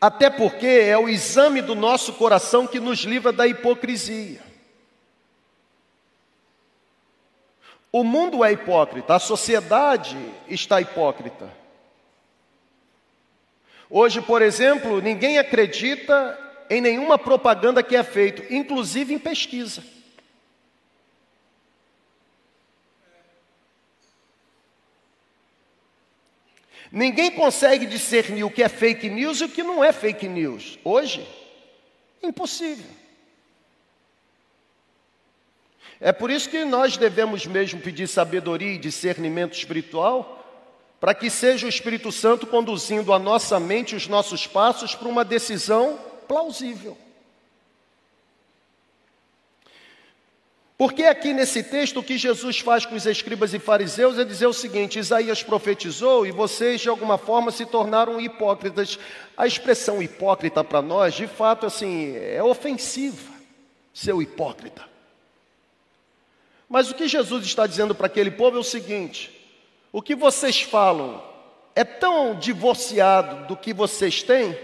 Até 0.00 0.28
porque 0.28 0.66
é 0.66 0.96
o 0.96 1.08
exame 1.08 1.62
do 1.62 1.74
nosso 1.74 2.12
coração 2.14 2.66
que 2.66 2.78
nos 2.78 3.00
livra 3.00 3.32
da 3.32 3.46
hipocrisia. 3.46 4.40
O 7.90 8.04
mundo 8.04 8.44
é 8.44 8.52
hipócrita, 8.52 9.14
a 9.14 9.18
sociedade 9.18 10.18
está 10.48 10.80
hipócrita. 10.80 11.50
Hoje, 13.88 14.20
por 14.20 14.42
exemplo, 14.42 15.00
ninguém 15.00 15.38
acredita 15.38 16.38
em 16.68 16.80
nenhuma 16.80 17.18
propaganda 17.18 17.82
que 17.82 17.96
é 17.96 18.02
feita, 18.02 18.52
inclusive 18.52 19.14
em 19.14 19.18
pesquisa. 19.18 19.82
Ninguém 26.96 27.30
consegue 27.30 27.84
discernir 27.84 28.42
o 28.42 28.50
que 28.50 28.62
é 28.62 28.70
fake 28.70 29.10
news 29.10 29.42
e 29.42 29.44
o 29.44 29.48
que 29.50 29.62
não 29.62 29.84
é 29.84 29.92
fake 29.92 30.26
news. 30.26 30.78
Hoje, 30.82 31.28
impossível. 32.22 32.86
É 36.00 36.10
por 36.10 36.30
isso 36.30 36.48
que 36.48 36.64
nós 36.64 36.96
devemos 36.96 37.46
mesmo 37.46 37.82
pedir 37.82 38.08
sabedoria 38.08 38.72
e 38.72 38.78
discernimento 38.78 39.52
espiritual, 39.52 40.42
para 40.98 41.12
que 41.12 41.28
seja 41.28 41.66
o 41.66 41.68
Espírito 41.68 42.10
Santo 42.10 42.46
conduzindo 42.46 43.12
a 43.12 43.18
nossa 43.18 43.60
mente 43.60 43.92
e 43.92 43.96
os 43.96 44.08
nossos 44.08 44.46
passos 44.46 44.94
para 44.94 45.06
uma 45.06 45.22
decisão 45.22 46.00
plausível. 46.26 46.96
Porque 50.78 51.04
aqui 51.04 51.32
nesse 51.32 51.62
texto 51.62 52.00
o 52.00 52.02
que 52.02 52.18
Jesus 52.18 52.58
faz 52.58 52.84
com 52.84 52.94
os 52.94 53.06
escribas 53.06 53.54
e 53.54 53.58
fariseus 53.58 54.18
é 54.18 54.24
dizer 54.24 54.46
o 54.46 54.52
seguinte: 54.52 54.98
Isaías 54.98 55.42
profetizou 55.42 56.26
e 56.26 56.30
vocês 56.30 56.82
de 56.82 56.88
alguma 56.88 57.16
forma 57.16 57.50
se 57.50 57.64
tornaram 57.64 58.20
hipócritas. 58.20 58.98
A 59.36 59.46
expressão 59.46 60.02
hipócrita 60.02 60.62
para 60.62 60.82
nós, 60.82 61.14
de 61.14 61.26
fato, 61.26 61.64
assim, 61.64 62.14
é 62.16 62.42
ofensiva, 62.42 63.32
ser 63.92 64.14
hipócrita. 64.20 64.84
Mas 66.68 66.90
o 66.90 66.94
que 66.94 67.08
Jesus 67.08 67.46
está 67.46 67.66
dizendo 67.66 67.94
para 67.94 68.06
aquele 68.06 68.30
povo 68.30 68.58
é 68.58 68.60
o 68.60 68.64
seguinte: 68.64 69.30
o 69.90 70.02
que 70.02 70.14
vocês 70.14 70.60
falam 70.60 71.22
é 71.74 71.84
tão 71.84 72.38
divorciado 72.38 73.46
do 73.46 73.56
que 73.56 73.72
vocês 73.72 74.22
têm, 74.22 74.54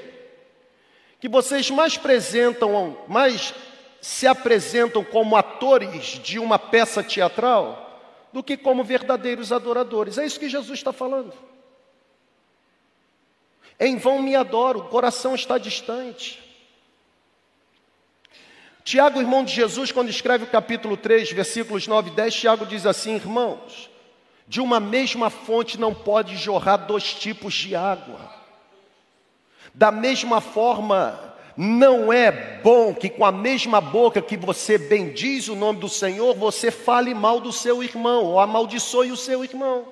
que 1.19 1.29
vocês 1.29 1.71
mais 1.71 1.97
apresentam, 1.97 2.99
mais 3.09 3.55
se 4.03 4.27
apresentam 4.27 5.05
como 5.05 5.37
atores 5.37 6.21
de 6.21 6.41
uma 6.41 6.59
peça 6.59 7.05
teatral 7.05 7.89
do 8.33 8.43
que 8.43 8.57
como 8.57 8.83
verdadeiros 8.83 9.53
adoradores. 9.53 10.19
É 10.19 10.27
isso 10.27 10.41
que 10.41 10.49
Jesus 10.49 10.81
está 10.81 10.93
falando. 10.93 11.33
Em 13.79 13.97
vão 13.97 14.21
me 14.21 14.35
adoro, 14.35 14.81
o 14.81 14.89
coração 14.89 15.37
está 15.37 15.57
distante. 15.57 16.43
Tiago, 18.83 19.21
irmão 19.21 19.45
de 19.45 19.55
Jesus, 19.55 19.93
quando 19.93 20.11
escreve 20.11 20.45
o 20.45 20.51
capítulo 20.51 20.97
3, 20.97 21.31
versículos 21.31 21.87
9 21.87 22.11
e 22.11 22.15
10, 22.15 22.35
Tiago 22.35 22.67
diz 22.67 22.85
assim: 22.85 23.15
Irmãos, 23.15 23.89
de 24.49 24.61
uma 24.61 24.81
mesma 24.81 25.31
fonte 25.31 25.79
não 25.79 25.95
pode 25.95 26.37
jorrar 26.37 26.79
dois 26.79 27.15
tipos 27.15 27.55
de 27.55 27.77
água. 27.77 28.19
Da 29.73 29.93
mesma 29.93 30.41
forma, 30.41 31.32
não 31.57 32.13
é 32.13 32.31
bom 32.61 32.95
que 32.95 33.09
com 33.09 33.25
a 33.25 33.33
mesma 33.33 33.81
boca 33.81 34.23
que 34.23 34.37
você 34.37 34.79
bendiz 34.79 35.49
o 35.49 35.55
nome 35.55 35.81
do 35.81 35.89
Senhor, 35.89 36.35
você 36.35 36.71
fale 36.71 37.15
mal 37.15 37.41
do 37.41 37.53
seu 37.53 37.83
irmão 37.83 38.25
ou 38.25 38.41
amaldiçoe 38.41 39.13
o 39.13 39.17
seu 39.17 39.45
irmão. 39.45 39.87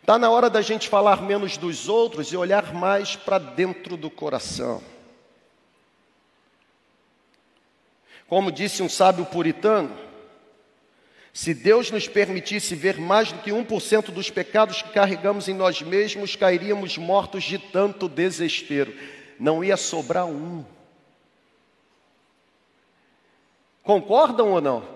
Está 0.00 0.18
na 0.18 0.30
hora 0.30 0.50
da 0.50 0.60
gente 0.60 0.88
falar 0.88 1.22
menos 1.22 1.56
dos 1.56 1.88
outros 1.88 2.30
e 2.30 2.36
olhar 2.36 2.74
mais 2.74 3.16
para 3.16 3.38
dentro 3.38 3.96
do 3.96 4.10
coração. 4.10 4.82
Como 8.28 8.52
disse 8.52 8.82
um 8.82 8.88
sábio 8.88 9.24
puritano, 9.24 9.96
se 11.34 11.52
Deus 11.52 11.90
nos 11.90 12.06
permitisse 12.06 12.76
ver 12.76 12.96
mais 12.96 13.32
do 13.32 13.40
que 13.40 13.50
1% 13.50 14.12
dos 14.12 14.30
pecados 14.30 14.82
que 14.82 14.90
carregamos 14.90 15.48
em 15.48 15.52
nós 15.52 15.82
mesmos, 15.82 16.36
cairíamos 16.36 16.96
mortos 16.96 17.42
de 17.42 17.58
tanto 17.58 18.08
desespero. 18.08 18.94
Não 19.38 19.64
ia 19.64 19.76
sobrar 19.76 20.26
um. 20.26 20.64
Concordam 23.82 24.52
ou 24.52 24.60
não? 24.60 24.88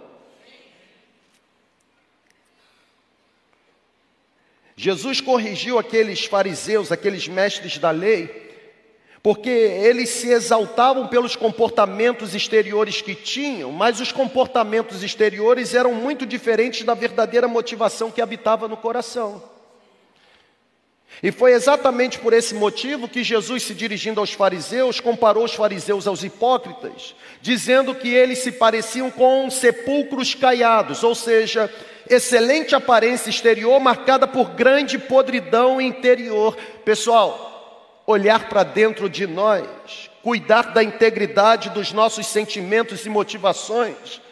Jesus 4.77 5.20
corrigiu 5.20 5.77
aqueles 5.77 6.24
fariseus, 6.24 6.92
aqueles 6.92 7.27
mestres 7.27 7.79
da 7.79 7.90
lei, 7.90 8.47
porque 9.28 9.50
eles 9.50 10.08
se 10.08 10.30
exaltavam 10.30 11.06
pelos 11.06 11.36
comportamentos 11.36 12.34
exteriores 12.34 13.02
que 13.02 13.14
tinham, 13.14 13.70
mas 13.70 14.00
os 14.00 14.10
comportamentos 14.10 15.02
exteriores 15.02 15.74
eram 15.74 15.92
muito 15.92 16.24
diferentes 16.24 16.82
da 16.82 16.94
verdadeira 16.94 17.46
motivação 17.46 18.10
que 18.10 18.22
habitava 18.22 18.66
no 18.66 18.74
coração. 18.74 19.42
E 21.22 21.30
foi 21.30 21.52
exatamente 21.52 22.18
por 22.18 22.32
esse 22.32 22.54
motivo 22.54 23.06
que 23.06 23.22
Jesus, 23.22 23.64
se 23.64 23.74
dirigindo 23.74 24.18
aos 24.18 24.32
fariseus, 24.32 24.98
comparou 24.98 25.44
os 25.44 25.52
fariseus 25.52 26.06
aos 26.06 26.24
hipócritas, 26.24 27.14
dizendo 27.42 27.94
que 27.94 28.08
eles 28.08 28.38
se 28.38 28.52
pareciam 28.52 29.10
com 29.10 29.50
sepulcros 29.50 30.34
caiados, 30.34 31.04
ou 31.04 31.14
seja, 31.14 31.70
excelente 32.08 32.74
aparência 32.74 33.28
exterior 33.28 33.78
marcada 33.78 34.26
por 34.26 34.52
grande 34.52 34.96
podridão 34.98 35.78
interior. 35.78 36.56
Pessoal, 36.82 37.48
olhar 38.09 38.49
para 38.49 38.62
dentro 38.62 39.07
de 39.07 39.27
nós, 39.27 39.66
cuidar 40.23 40.73
da 40.73 40.83
integridade 40.83 41.68
dos 41.68 41.92
nossos 41.92 42.27
sentimentos 42.27 43.05
e 43.05 43.11
motivações, 43.11 44.23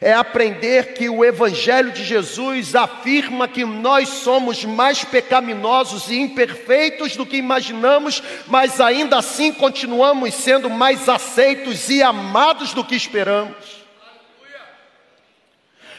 é 0.00 0.12
aprender 0.12 0.94
que 0.94 1.08
o 1.08 1.24
Evangelho 1.24 1.92
de 1.92 2.02
Jesus 2.02 2.74
afirma 2.74 3.46
que 3.46 3.64
nós 3.64 4.08
somos 4.08 4.64
mais 4.64 5.04
pecaminosos 5.04 6.10
e 6.10 6.18
imperfeitos 6.18 7.14
do 7.14 7.24
que 7.24 7.36
imaginamos, 7.36 8.20
mas 8.48 8.80
ainda 8.80 9.18
assim 9.18 9.52
continuamos 9.52 10.34
sendo 10.34 10.68
mais 10.68 11.08
aceitos 11.08 11.88
e 11.88 12.02
amados 12.02 12.74
do 12.74 12.82
que 12.82 12.96
esperamos. 12.96 13.83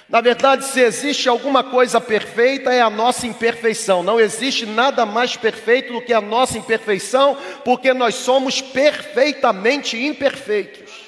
Na 0.07 0.21
verdade, 0.21 0.65
se 0.65 0.79
existe 0.79 1.27
alguma 1.27 1.63
coisa 1.63 1.99
perfeita, 1.99 2.71
é 2.71 2.79
a 2.79 2.91
nossa 2.91 3.25
imperfeição. 3.25 4.03
Não 4.03 4.19
existe 4.19 4.65
nada 4.65 5.03
mais 5.05 5.35
perfeito 5.35 5.93
do 5.93 6.01
que 6.01 6.13
a 6.13 6.21
nossa 6.21 6.57
imperfeição, 6.57 7.35
porque 7.63 7.91
nós 7.91 8.13
somos 8.15 8.61
perfeitamente 8.61 9.97
imperfeitos. 9.97 11.05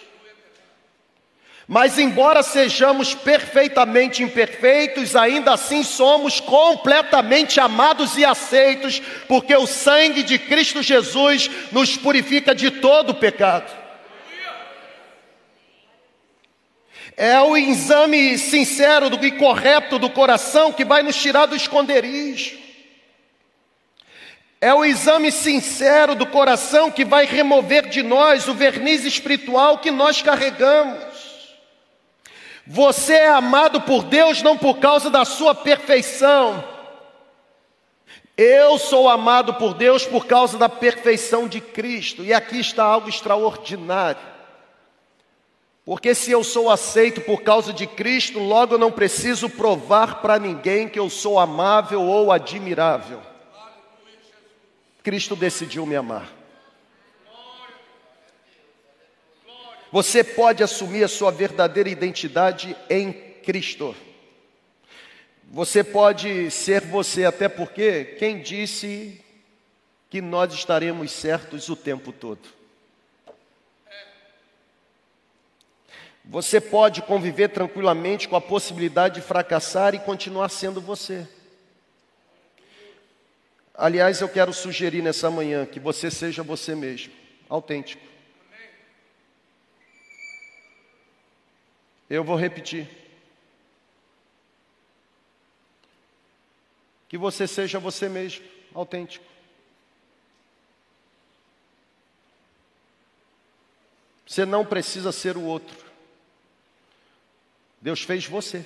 Mas, 1.68 2.00
embora 2.00 2.42
sejamos 2.42 3.14
perfeitamente 3.14 4.24
imperfeitos, 4.24 5.16
ainda 5.16 5.54
assim 5.54 5.84
somos 5.84 6.40
completamente 6.40 7.60
amados 7.60 8.18
e 8.18 8.24
aceitos, 8.24 9.02
porque 9.28 9.56
o 9.56 9.68
sangue 9.68 10.24
de 10.24 10.40
Cristo 10.40 10.82
Jesus 10.82 11.52
nos 11.72 11.98
purifica 11.98 12.56
de 12.56 12.72
todo 12.72 13.14
pecado. 13.14 13.87
É 17.20 17.42
o 17.42 17.58
exame 17.58 18.38
sincero 18.38 19.08
e 19.26 19.32
correto 19.32 19.98
do 19.98 20.08
coração 20.08 20.72
que 20.72 20.86
vai 20.86 21.02
nos 21.02 21.16
tirar 21.16 21.48
do 21.48 21.56
esconderijo. 21.56 22.56
É 24.62 24.72
o 24.72 24.86
exame 24.86 25.32
sincero 25.32 26.14
do 26.14 26.28
coração 26.28 26.92
que 26.92 27.04
vai 27.04 27.26
remover 27.26 27.88
de 27.90 28.04
nós 28.04 28.48
o 28.48 28.54
verniz 28.54 29.04
espiritual 29.04 29.80
que 29.80 29.90
nós 29.90 30.22
carregamos. 30.22 31.18
Você 32.68 33.14
é 33.14 33.30
amado 33.30 33.82
por 33.82 34.04
Deus 34.04 34.44
não 34.44 34.56
por 34.56 34.78
causa 34.78 35.10
da 35.10 35.26
sua 35.26 35.56
perfeição. 35.56 36.64
Eu 38.38 38.78
sou 38.78 39.10
amado 39.10 39.56
por 39.56 39.74
Deus 39.74 40.06
por 40.06 40.28
causa 40.28 40.56
da 40.56 40.70
perfeição 40.70 41.48
de 41.48 41.62
Cristo. 41.62 42.24
E 42.24 42.32
aqui 42.32 42.60
está 42.60 42.84
algo 42.84 43.10
extraordinário. 43.10 44.37
Porque 45.88 46.14
se 46.14 46.32
eu 46.32 46.44
sou 46.44 46.70
aceito 46.70 47.22
por 47.22 47.44
causa 47.44 47.72
de 47.72 47.88
Cristo, 47.88 48.40
logo 48.40 48.74
eu 48.74 48.78
não 48.78 48.92
preciso 48.92 49.50
provar 49.50 50.22
para 50.22 50.38
ninguém 50.38 50.90
que 50.90 51.00
eu 51.00 51.10
sou 51.10 51.40
amável 51.40 52.02
ou 52.02 52.30
admirável. 52.30 53.22
Cristo 55.02 55.34
decidiu 55.34 55.86
me 55.86 55.96
amar. 55.96 56.30
Você 59.90 60.26
pode 60.26 60.62
assumir 60.62 61.06
a 61.06 61.08
sua 61.08 61.32
verdadeira 61.32 61.88
identidade 61.88 62.76
em 62.90 63.14
Cristo. 63.14 63.96
Você 65.50 65.86
pode 65.86 66.52
ser 66.52 66.82
você, 66.82 67.24
até 67.24 67.48
porque 67.48 68.04
quem 68.20 68.42
disse 68.42 69.24
que 70.10 70.20
nós 70.20 70.54
estaremos 70.54 71.14
certos 71.14 71.70
o 71.70 71.78
tempo 71.78 72.12
todo? 72.12 72.57
Você 76.30 76.60
pode 76.60 77.02
conviver 77.02 77.48
tranquilamente 77.48 78.28
com 78.28 78.36
a 78.36 78.42
possibilidade 78.42 79.16
de 79.16 79.22
fracassar 79.22 79.96
e 79.96 80.00
continuar 80.00 80.50
sendo 80.50 80.82
você. 80.82 81.26
Aliás, 83.74 84.20
eu 84.20 84.28
quero 84.28 84.52
sugerir 84.52 85.02
nessa 85.02 85.32
manhã 85.32 85.66
que 85.66 85.80
você 85.80 86.12
seja 86.12 86.44
você 86.44 86.76
mesmo, 86.76 87.14
autêntico. 87.48 88.06
Eu 92.10 92.26
vou 92.26 92.36
repetir. 92.36 92.90
Que 97.08 97.18
você 97.18 97.48
seja 97.48 97.80
você 97.80 98.10
mesmo, 98.10 98.46
autêntico. 98.74 99.24
Você 104.26 104.46
não 104.46 104.66
precisa 104.66 105.14
ser 105.14 105.38
o 105.38 105.44
outro. 105.44 105.87
Deus 107.82 108.02
fez 108.02 108.26
você. 108.26 108.66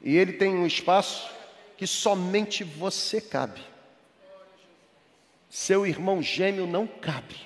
E 0.00 0.16
Ele 0.16 0.32
tem 0.32 0.54
um 0.54 0.66
espaço 0.66 1.30
que 1.76 1.86
somente 1.86 2.64
você 2.64 3.20
cabe. 3.20 3.64
Seu 5.48 5.86
irmão 5.86 6.22
gêmeo 6.22 6.66
não 6.66 6.86
cabe. 6.86 7.36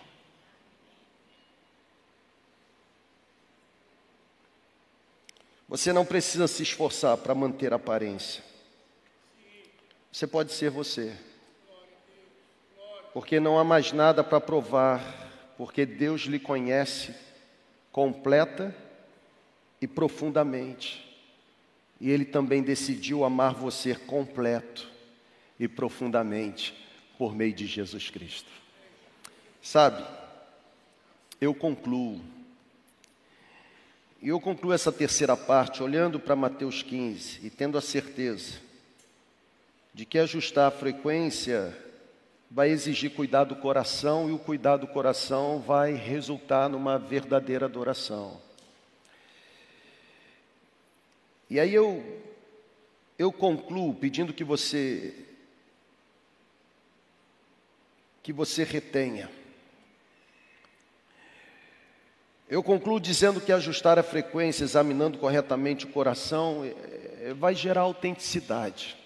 Você 5.68 5.92
não 5.92 6.04
precisa 6.04 6.46
se 6.46 6.62
esforçar 6.62 7.16
para 7.16 7.34
manter 7.34 7.72
a 7.72 7.76
aparência. 7.76 8.42
Você 10.12 10.26
pode 10.26 10.52
ser 10.52 10.70
você. 10.70 11.14
Porque 13.12 13.40
não 13.40 13.58
há 13.58 13.64
mais 13.64 13.92
nada 13.92 14.22
para 14.22 14.40
provar, 14.40 15.54
porque 15.56 15.84
Deus 15.84 16.22
lhe 16.22 16.38
conhece 16.38 17.14
completa 17.96 18.76
e 19.80 19.86
profundamente. 19.88 21.02
E 21.98 22.10
Ele 22.10 22.26
também 22.26 22.62
decidiu 22.62 23.24
amar 23.24 23.54
você 23.54 23.94
completo 23.94 24.86
e 25.58 25.66
profundamente 25.66 26.74
por 27.16 27.34
meio 27.34 27.54
de 27.54 27.66
Jesus 27.66 28.10
Cristo. 28.10 28.50
Sabe, 29.62 30.04
eu 31.40 31.54
concluo 31.54 32.20
e 34.20 34.28
eu 34.28 34.38
concluo 34.40 34.74
essa 34.74 34.92
terceira 34.92 35.34
parte 35.34 35.82
olhando 35.82 36.20
para 36.20 36.36
Mateus 36.36 36.82
15 36.82 37.46
e 37.46 37.48
tendo 37.48 37.78
a 37.78 37.80
certeza 37.80 38.60
de 39.94 40.04
que 40.04 40.18
ajustar 40.18 40.68
a 40.68 40.70
frequência 40.70 41.74
vai 42.50 42.70
exigir 42.70 43.12
cuidar 43.12 43.44
do 43.44 43.56
coração 43.56 44.28
e 44.28 44.32
o 44.32 44.38
cuidar 44.38 44.76
do 44.76 44.86
coração 44.86 45.60
vai 45.60 45.92
resultar 45.92 46.68
numa 46.68 46.98
verdadeira 46.98 47.66
adoração. 47.66 48.40
E 51.48 51.60
aí 51.60 51.74
eu 51.74 52.22
eu 53.18 53.32
concluo 53.32 53.94
pedindo 53.94 54.32
que 54.32 54.44
você 54.44 55.14
que 58.22 58.32
você 58.32 58.64
retenha 58.64 59.30
eu 62.48 62.62
concluo 62.62 63.00
dizendo 63.00 63.40
que 63.40 63.50
ajustar 63.50 63.98
a 63.98 64.04
frequência, 64.04 64.62
examinando 64.62 65.18
corretamente 65.18 65.84
o 65.84 65.88
coração, 65.88 66.64
é, 66.64 67.30
é, 67.30 67.34
vai 67.34 67.56
gerar 67.56 67.80
autenticidade. 67.80 68.96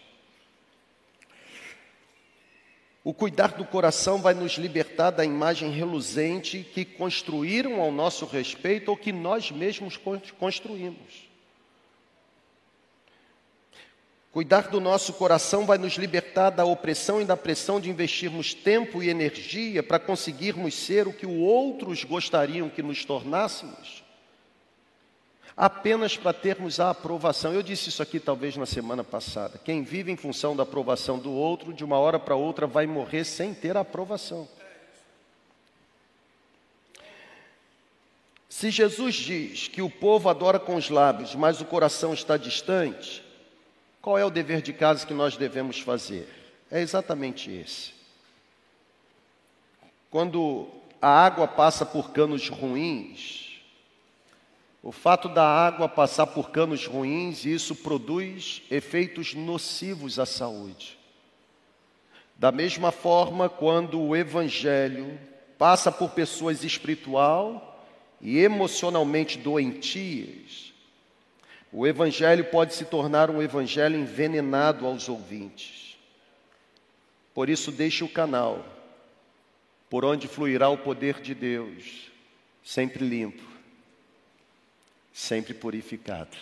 O 3.03 3.15
cuidar 3.15 3.53
do 3.53 3.65
coração 3.65 4.21
vai 4.21 4.35
nos 4.35 4.53
libertar 4.53 5.11
da 5.11 5.25
imagem 5.25 5.71
reluzente 5.71 6.63
que 6.63 6.85
construíram 6.85 7.81
ao 7.81 7.91
nosso 7.91 8.27
respeito 8.27 8.91
ou 8.91 8.97
que 8.97 9.11
nós 9.11 9.51
mesmos 9.51 9.99
construímos. 10.39 11.31
Cuidar 14.31 14.69
do 14.69 14.81
nosso 14.81 15.15
coração 15.15 15.67
vai 15.67 15.77
nos 15.77 15.95
libertar 15.95 16.51
da 16.51 16.65
opressão 16.65 17.21
e 17.21 17.25
da 17.25 17.37
pressão 17.37 17.81
de 17.81 17.91
investirmos 17.91 18.55
tempo 18.55 19.03
e 19.03 19.09
energia 19.09 19.83
para 19.83 19.99
conseguirmos 19.99 20.75
ser 20.75 21.09
o 21.09 21.13
que 21.13 21.27
os 21.27 21.37
outros 21.37 22.05
gostariam 22.05 22.69
que 22.69 22.83
nos 22.83 23.05
tornássemos, 23.05 24.00
apenas 25.61 26.17
para 26.17 26.33
termos 26.33 26.81
a 26.81 26.89
aprovação. 26.89 27.53
Eu 27.53 27.63
disse 27.63 27.91
isso 27.91 28.03
aqui 28.03 28.19
talvez 28.19 28.57
na 28.57 28.65
semana 28.65 29.05
passada. 29.05 29.61
Quem 29.63 29.83
vive 29.83 30.11
em 30.11 30.17
função 30.17 30.57
da 30.57 30.63
aprovação 30.63 31.19
do 31.19 31.31
outro, 31.31 31.75
de 31.75 31.85
uma 31.85 31.99
hora 31.99 32.19
para 32.19 32.35
outra 32.35 32.67
vai 32.67 32.87
morrer 32.87 33.25
sem 33.25 33.53
ter 33.53 33.77
a 33.77 33.81
aprovação. 33.81 34.49
Se 38.49 38.71
Jesus 38.71 39.15
diz 39.15 39.69
que 39.69 39.83
o 39.83 39.91
povo 39.91 40.31
adora 40.31 40.59
com 40.59 40.77
os 40.77 40.89
lábios, 40.89 41.35
mas 41.35 41.61
o 41.61 41.67
coração 41.67 42.15
está 42.15 42.39
distante, 42.39 43.23
qual 44.01 44.17
é 44.17 44.25
o 44.25 44.31
dever 44.31 44.63
de 44.63 44.73
casa 44.73 45.07
que 45.07 45.13
nós 45.13 45.37
devemos 45.37 45.79
fazer? 45.79 46.27
É 46.71 46.81
exatamente 46.81 47.51
esse. 47.51 47.93
Quando 50.11 50.69
a 51.03 51.09
água 51.09 51.47
passa 51.47 51.85
por 51.85 52.13
canos 52.13 52.49
ruins, 52.49 53.50
o 54.83 54.91
fato 54.91 55.29
da 55.29 55.45
água 55.45 55.89
passar 55.89 56.27
por 56.29 56.51
canos 56.51 56.87
ruins, 56.87 57.45
isso 57.45 57.77
produz 57.77 58.63
efeitos 58.71 59.35
nocivos 59.35 60.19
à 60.19 60.25
saúde. 60.25 60.99
Da 62.37 62.51
mesma 62.51 62.91
forma, 62.91 63.51
quando 63.51 64.01
o 64.01 64.17
evangelho 64.17 65.19
passa 65.59 65.93
por 65.93 66.11
pessoas 66.13 66.65
espiritual 66.65 67.87
e 68.21 68.39
emocionalmente 68.39 69.37
doentias, 69.37 70.73
o 71.71 71.87
evangelho 71.87 72.47
pode 72.47 72.75
se 72.75 72.87
tornar 72.87 73.31
um 73.31 73.43
evangelho 73.43 73.99
envenenado 73.99 74.87
aos 74.87 75.09
ouvintes. 75.11 75.99
Por 77.35 77.51
isso, 77.51 77.71
deixe 77.71 78.03
o 78.03 78.09
canal 78.09 78.65
por 79.91 80.05
onde 80.05 80.27
fluirá 80.27 80.69
o 80.69 80.79
poder 80.79 81.21
de 81.21 81.35
Deus, 81.35 82.11
sempre 82.63 83.05
limpo, 83.05 83.50
sempre 85.21 85.53
purificado, 85.53 86.35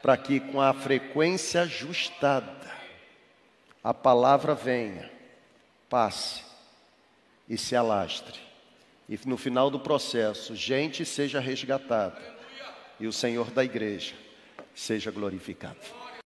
para 0.00 0.16
que 0.16 0.38
com 0.38 0.60
a 0.60 0.72
frequência 0.72 1.62
ajustada 1.62 2.72
a 3.82 3.92
palavra 3.92 4.54
venha, 4.54 5.10
passe 5.90 6.44
e 7.48 7.58
se 7.58 7.74
alastre. 7.74 8.38
E 9.08 9.18
no 9.26 9.36
final 9.36 9.68
do 9.68 9.80
processo, 9.80 10.54
gente 10.54 11.04
seja 11.04 11.40
resgatada 11.40 12.22
e 13.00 13.06
o 13.06 13.12
Senhor 13.12 13.50
da 13.50 13.64
igreja 13.64 14.14
seja 14.72 15.10
glorificado. 15.10 16.03